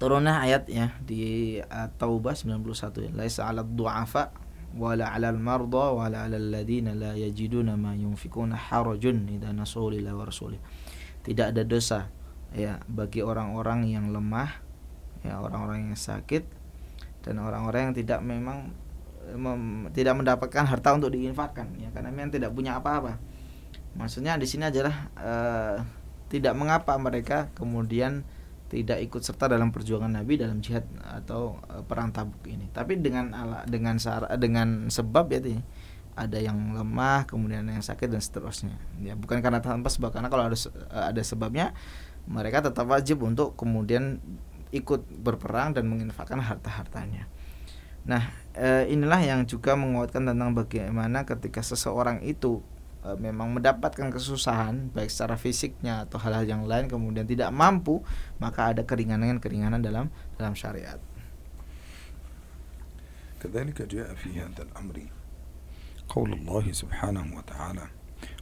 turunnya 0.00 0.40
ayat 0.40 0.64
ya 0.72 0.96
di 1.04 1.60
uh, 1.60 1.88
Taubah 2.00 2.32
91 2.32 3.12
laisa 3.12 3.44
'alad 3.44 3.68
du'afa 3.76 4.32
wala 4.72 5.12
'alal 5.12 5.36
marda 5.36 5.92
wala 5.92 6.24
'alal 6.24 6.48
ladina 6.48 6.96
la 6.96 7.12
yajiduna 7.12 7.76
ma 7.76 7.92
yunfikuna 7.92 8.56
harajun 8.56 9.28
idza 9.28 9.52
nasu 9.52 9.92
wa 9.92 10.24
rasulih. 10.24 10.56
Tidak 11.20 11.52
ada 11.52 11.62
dosa 11.68 12.08
ya 12.56 12.80
bagi 12.88 13.20
orang-orang 13.20 13.92
yang 13.92 14.08
lemah 14.08 14.64
ya 15.20 15.36
orang-orang 15.38 15.92
yang 15.92 15.94
sakit 16.00 16.48
dan 17.20 17.36
orang-orang 17.36 17.92
yang 17.92 17.94
tidak 17.94 18.24
memang 18.24 18.72
mem, 19.36 19.92
tidak 19.92 20.16
mendapatkan 20.16 20.64
harta 20.64 20.96
untuk 20.96 21.12
diinfakkan 21.12 21.76
ya 21.76 21.92
karena 21.92 22.08
memang 22.08 22.32
tidak 22.32 22.56
punya 22.56 22.80
apa-apa. 22.80 23.20
Maksudnya 24.00 24.40
di 24.40 24.48
sini 24.48 24.72
adalah 24.72 25.12
uh, 25.20 25.76
tidak 26.32 26.56
mengapa 26.56 26.96
mereka 26.96 27.52
kemudian 27.52 28.24
tidak 28.70 29.02
ikut 29.02 29.20
serta 29.26 29.50
dalam 29.50 29.74
perjuangan 29.74 30.22
Nabi 30.22 30.38
dalam 30.38 30.62
jihad 30.62 30.86
atau 31.02 31.58
uh, 31.68 31.82
perang 31.82 32.14
Tabuk 32.14 32.46
ini 32.46 32.70
tapi 32.70 33.02
dengan 33.02 33.34
ala 33.34 33.66
dengan 33.66 33.98
sar 33.98 34.30
dengan 34.38 34.86
sebab 34.86 35.26
ya 35.34 35.42
ini 35.42 35.62
ada 36.14 36.38
yang 36.38 36.78
lemah 36.78 37.26
kemudian 37.26 37.66
yang 37.66 37.82
sakit 37.82 38.06
dan 38.06 38.22
seterusnya 38.22 38.78
ya 39.02 39.18
bukan 39.18 39.42
karena 39.42 39.58
tanpa 39.58 39.90
sebab 39.90 40.14
karena 40.14 40.30
kalau 40.30 40.46
ada 40.46 40.58
ada 40.90 41.22
sebabnya 41.26 41.74
mereka 42.30 42.62
tetap 42.62 42.86
wajib 42.86 43.26
untuk 43.26 43.58
kemudian 43.58 44.22
ikut 44.70 45.02
berperang 45.22 45.74
dan 45.74 45.90
menginfakkan 45.90 46.38
harta-hartanya. 46.38 47.26
Nah, 48.06 48.32
e, 48.56 48.88
inilah 48.88 49.20
yang 49.20 49.40
juga 49.44 49.76
menguatkan 49.76 50.24
tentang 50.24 50.54
bagaimana 50.56 51.26
ketika 51.26 51.60
seseorang 51.60 52.22
itu 52.24 52.64
e, 53.04 53.08
memang 53.18 53.56
mendapatkan 53.56 54.08
kesusahan 54.12 54.92
baik 54.94 55.10
secara 55.12 55.36
fisiknya 55.36 56.08
atau 56.08 56.20
hal-hal 56.20 56.46
yang 56.46 56.62
lain 56.64 56.86
kemudian 56.86 57.24
tidak 57.28 57.50
mampu, 57.52 58.00
maka 58.40 58.72
ada 58.72 58.82
keringanan-keringanan 58.86 59.80
dalam 59.80 60.08
dalam 60.36 60.56
syariat. 60.56 61.00
كذلك 63.40 63.82
جاء 63.82 64.14
في 64.14 64.36
هذا 64.40 64.62
الأمر 64.62 65.00
قول 66.08 66.32
الله 66.32 66.72
سبحانه 66.72 67.36
وتعالى 67.36 67.86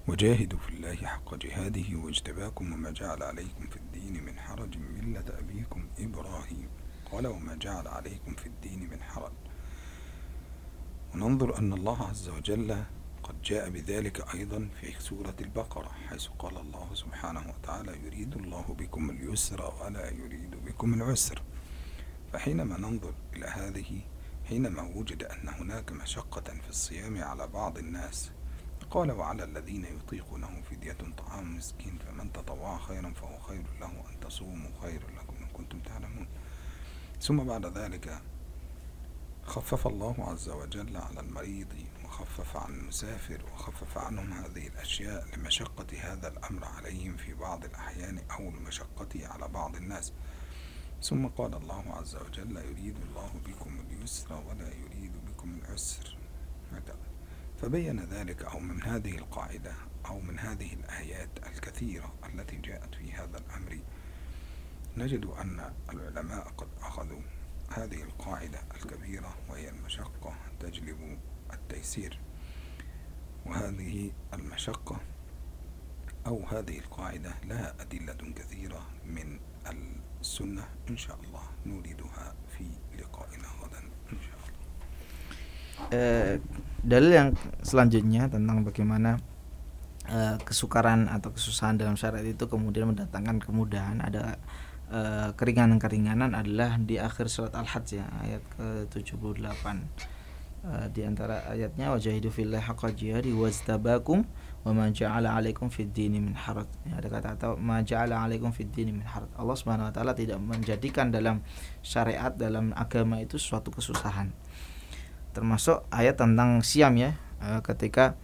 وجاهدوا 0.09 0.59
في 0.59 0.71
الله 0.75 0.95
حق 0.95 1.35
جهاده 1.35 1.97
واجتباكم 1.97 2.73
وما 2.73 2.91
جعل 2.91 3.23
عليكم 3.23 3.67
في 3.71 3.77
الدين 3.77 4.25
من 4.25 4.39
حرج 4.39 4.79
ملة 4.79 5.25
أبيكم 5.39 5.87
إبراهيم 5.99 6.69
قال 7.13 7.27
وما 7.27 7.55
جعل 7.55 7.89
عليكم 7.89 8.35
في 8.35 8.47
الدين 8.47 8.91
من 8.91 9.03
حرج 9.03 9.33
وننظر 11.15 11.59
أن 11.59 11.73
الله 11.73 12.09
عز 12.09 12.29
وجل 12.29 12.77
قد 13.29 13.43
جاء 13.43 13.71
بذلك 13.71 14.35
أيضا 14.35 14.69
في 14.81 14.95
سورة 14.99 15.35
البقرة 15.41 15.89
حيث 16.09 16.27
قال 16.39 16.57
الله 16.57 16.89
سبحانه 16.95 17.55
وتعالى 17.55 17.93
يريد 18.07 18.37
الله 18.37 18.77
بكم 18.79 19.11
اليسر 19.11 19.75
ولا 19.81 20.11
يريد 20.11 20.65
بكم 20.65 20.95
العسر 20.95 21.43
فحينما 22.33 22.79
ننظر 22.79 23.15
إلى 23.37 23.47
هذه 23.47 24.01
حينما 24.49 24.83
وجد 24.83 25.23
أن 25.23 25.49
هناك 25.49 25.93
مشقة 25.93 26.55
في 26.63 26.69
الصيام 26.71 27.23
على 27.23 27.47
بعض 27.47 27.79
الناس 27.79 28.31
قال 28.91 29.11
وعلى 29.13 29.45
الذين 29.45 29.85
يطيقونه 29.85 30.63
فدية 30.71 30.97
طعام 31.19 31.57
مسكين 31.57 31.99
فمن 31.99 32.33
تطوع 32.33 32.79
خيرا 32.79 33.11
فهو 33.11 33.39
خير 33.39 33.65
له 33.81 33.87
أن 34.11 34.21
تصوموا 34.21 34.71
خير 34.83 35.01
لكم 35.17 35.37
إن 35.41 35.49
كنتم 35.53 35.81
تعلمون 35.81 36.29
ثم 37.21 37.45
بعد 37.45 37.79
ذلك 37.79 38.23
خفف 39.49 39.87
الله 39.87 40.15
عز 40.19 40.49
وجل 40.49 40.97
على 40.97 41.21
المريض 41.21 41.75
وخفف 42.05 42.57
عن 42.57 42.75
المسافر 42.75 43.45
وخفف 43.53 43.99
عنهم 43.99 44.33
هذه 44.33 44.67
الأشياء 44.67 45.27
لمشقة 45.37 45.87
هذا 46.01 46.29
الأمر 46.29 46.65
عليهم 46.65 47.17
في 47.17 47.35
بعض 47.35 47.65
الأحيان 47.65 48.23
أو 48.31 48.51
لمشقته 48.51 49.27
على 49.27 49.49
بعض 49.49 49.77
الناس. 49.77 50.13
ثم 51.03 51.27
قال 51.27 51.55
الله 51.55 51.95
عز 51.95 52.17
وجل 52.17 52.57
يريد 52.57 52.97
الله 53.09 53.33
بكم 53.47 53.81
اليسر 53.81 54.33
ولا 54.49 54.69
يريد 54.69 55.13
بكم 55.27 55.59
العسر. 55.59 56.17
فبين 57.63 58.01
ذلك 58.01 58.43
أو 58.43 58.59
من 58.59 58.83
هذه 58.83 59.19
القاعدة 59.19 59.73
أو 60.07 60.21
من 60.21 60.39
هذه 60.39 60.73
الآيات 60.75 61.29
الكثيرة 61.47 62.15
التي 62.35 62.57
جاءت 62.57 62.95
في 62.95 63.13
هذا 63.13 63.39
الأمر 63.39 63.79
نجد 64.97 65.25
أن 65.25 65.73
العلماء 65.93 66.49
قد 66.49 66.69
أخذوا 66.83 67.21
هذه 67.74 68.02
القاعدة 68.04 68.60
الكبيرة 68.76 69.34
وهي 69.50 69.70
المشقة 69.70 70.34
تجلب 70.60 71.18
التيسير 71.54 72.20
وهذه 73.46 74.12
المشقة 74.34 74.98
أو 76.28 76.46
هذه 76.48 76.80
القاعدة 76.80 77.32
لها 77.50 77.74
أدلة 77.80 78.34
كثيرة 78.36 78.82
من 79.06 79.40
السنة 80.22 80.64
إن 80.90 80.98
شاء 80.98 81.18
الله 81.24 81.44
نريدها 81.66 82.34
في 82.58 82.66
لقائنا 83.00 83.48
غدا 83.64 83.82
إن 84.14 84.20
شاء 84.22 84.38
الله 84.40 84.54
dalil 86.84 87.12
yang 87.12 87.30
selanjutnya 87.64 88.32
tentang 88.32 88.64
bagaimana 88.64 89.20
uh, 90.08 90.36
kesukaran 90.44 91.08
atau 91.12 91.32
kesusahan 91.32 91.80
dalam 91.80 91.96
syariat 92.00 92.28
itu 92.28 92.48
kemudian 92.48 92.92
mendatangkan 92.92 93.40
kemudahan 93.44 94.00
ada 94.00 94.40
uh, 94.93 95.31
keringanan-keringanan 95.37 96.33
adalah 96.33 96.77
di 96.81 96.97
akhir 96.97 97.29
surat 97.29 97.53
Al-Hajj 97.55 97.89
ya 98.01 98.07
ayat 98.25 98.43
ke-78 98.57 99.65
uh, 100.65 100.87
di 100.93 101.01
antara 101.05 101.45
ayatnya 101.49 101.93
wajahidu 101.93 102.33
fillah 102.33 102.61
haqqa 102.61 102.93
jihadi 102.93 103.33
waztabakum 103.37 104.25
wa 104.67 104.73
ma 104.75 104.91
ja'ala 104.91 105.39
'alaikum 105.39 105.71
fid 105.71 105.95
dini 105.95 106.19
min 106.19 106.35
haraj. 106.35 106.69
Ya, 106.85 106.99
ada 106.99 107.09
kata 107.09 107.29
atau 107.39 107.53
ma 107.57 107.81
ja'ala 107.81 108.27
'alaikum 108.27 108.51
fid 108.51 108.69
dini 108.75 108.93
min 108.93 109.07
haraj. 109.07 109.31
Allah 109.39 109.57
Subhanahu 109.57 109.89
wa 109.89 109.95
taala 109.95 110.13
tidak 110.13 110.41
menjadikan 110.43 111.09
dalam 111.15 111.41
syariat 111.81 112.35
dalam 112.35 112.75
agama 112.75 113.23
itu 113.23 113.39
suatu 113.39 113.71
kesusahan 113.73 114.35
termasuk 115.37 115.87
ayat 115.95 116.19
tentang 116.19 116.65
siam 116.67 116.99
ya 116.99 117.15
uh, 117.39 117.63
ketika 117.63 118.19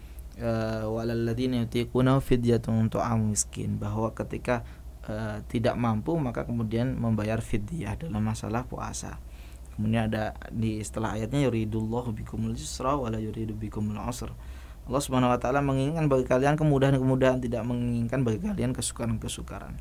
walalladzina 0.91 1.63
yutiquna 1.63 2.19
fidyatun 2.19 2.91
ta'am 2.91 3.31
miskin 3.31 3.79
bahwa 3.79 4.11
ketika 4.11 4.67
uh, 5.09 5.39
tidak 5.49 5.75
mampu 5.77 6.17
maka 6.17 6.45
kemudian 6.45 6.97
membayar 6.97 7.41
fidyah 7.41 7.97
dalam 7.97 8.25
masalah 8.25 8.65
puasa. 8.65 9.21
Kemudian 9.75 10.07
ada 10.07 10.39
di 10.55 10.79
setelah 10.81 11.19
ayatnya 11.19 11.51
yuridullahu 11.51 12.15
bikumul 12.15 12.55
yusra 12.55 12.95
wala 12.95 13.19
yuridu 13.19 13.59
bikumul 13.59 13.99
usra. 13.99 14.31
Allah 14.85 15.01
Subhanahu 15.01 15.33
wa 15.33 15.41
taala 15.41 15.65
menginginkan 15.65 16.07
bagi 16.07 16.29
kalian 16.29 16.55
kemudahan-kemudahan 16.61 17.41
tidak 17.41 17.65
menginginkan 17.65 18.21
bagi 18.23 18.45
kalian 18.45 18.77
kesukaran-kesukaran. 18.77 19.81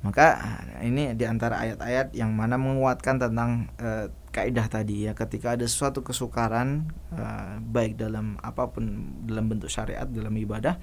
Maka 0.00 0.40
ini 0.80 1.12
di 1.12 1.28
antara 1.28 1.60
ayat-ayat 1.60 2.16
yang 2.16 2.32
mana 2.32 2.56
menguatkan 2.56 3.20
tentang 3.20 3.68
e, 3.76 4.08
kaidah 4.32 4.64
tadi 4.64 5.04
ya 5.04 5.12
ketika 5.12 5.52
ada 5.56 5.68
suatu 5.68 6.00
kesukaran 6.00 6.88
e, 7.12 7.22
baik 7.60 8.00
dalam 8.00 8.40
apa 8.40 8.72
pun 8.72 9.12
dalam 9.28 9.52
bentuk 9.52 9.68
syariat 9.68 10.08
dalam 10.08 10.32
ibadah 10.40 10.80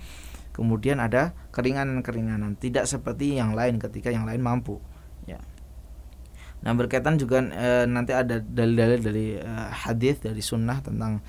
kemudian 0.57 0.97
ada 0.97 1.37
keringanan-keringanan 1.53 2.57
tidak 2.57 2.89
seperti 2.89 3.37
yang 3.37 3.53
lain 3.53 3.77
ketika 3.77 4.09
yang 4.09 4.25
lain 4.25 4.41
mampu 4.41 4.81
ya. 5.29 5.37
Nah 6.65 6.73
berkaitan 6.73 7.21
juga 7.21 7.45
e, 7.45 7.85
nanti 7.85 8.17
ada 8.17 8.41
dalil-dalil 8.41 8.99
dari 9.05 9.27
e, 9.37 9.51
hadis 9.85 10.17
dari 10.17 10.41
sunnah 10.41 10.81
tentang 10.81 11.21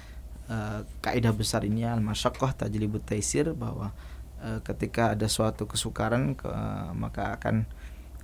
e, 0.48 0.88
kaidah 1.04 1.36
besar 1.36 1.68
ini 1.68 1.84
al-masyaqqah 1.84 2.64
tajlibut 2.64 3.04
taisir 3.04 3.52
bahwa 3.52 3.92
e, 4.40 4.64
ketika 4.64 5.12
ada 5.12 5.28
suatu 5.28 5.68
kesukaran 5.68 6.32
ke, 6.32 6.48
maka 6.96 7.36
akan 7.36 7.68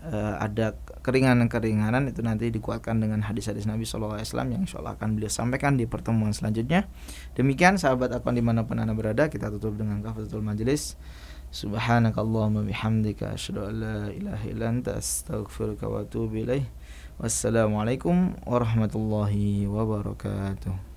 uh, 0.05 0.37
ada 0.41 0.77
keringanan-keringanan 1.01 2.09
itu 2.09 2.21
nanti 2.21 2.53
dikuatkan 2.53 3.01
dengan 3.01 3.25
hadis-hadis 3.25 3.65
Nabi 3.65 3.89
SAW 3.89 4.21
yang 4.49 4.65
insya 4.65 4.81
Allah 4.81 4.97
akan 4.97 5.17
beliau 5.17 5.33
sampaikan 5.33 5.81
di 5.81 5.89
pertemuan 5.89 6.33
selanjutnya. 6.37 6.89
Demikian 7.37 7.81
sahabat 7.81 8.13
apa 8.13 8.29
di 8.33 8.45
mana 8.45 8.69
pun 8.69 8.81
anda 8.81 8.93
berada 8.93 9.29
kita 9.33 9.49
tutup 9.53 9.81
dengan 9.81 10.05
kafatul 10.05 10.45
majelis. 10.45 10.97
Subhanakallahumma 11.55 12.67
bihamdika 12.67 13.39
asyhadu 13.39 13.71
an 13.71 13.75
la 13.79 13.99
ilaha 14.11 14.45
illa 14.51 14.65
anta 14.75 14.99
astaghfiruka 14.99 15.87
wa 15.87 16.03
atubu 16.03 16.43
ilaih. 16.43 16.67
Wassalamualaikum 17.15 18.35
warahmatullahi 18.43 19.71
wabarakatuh. 19.71 20.95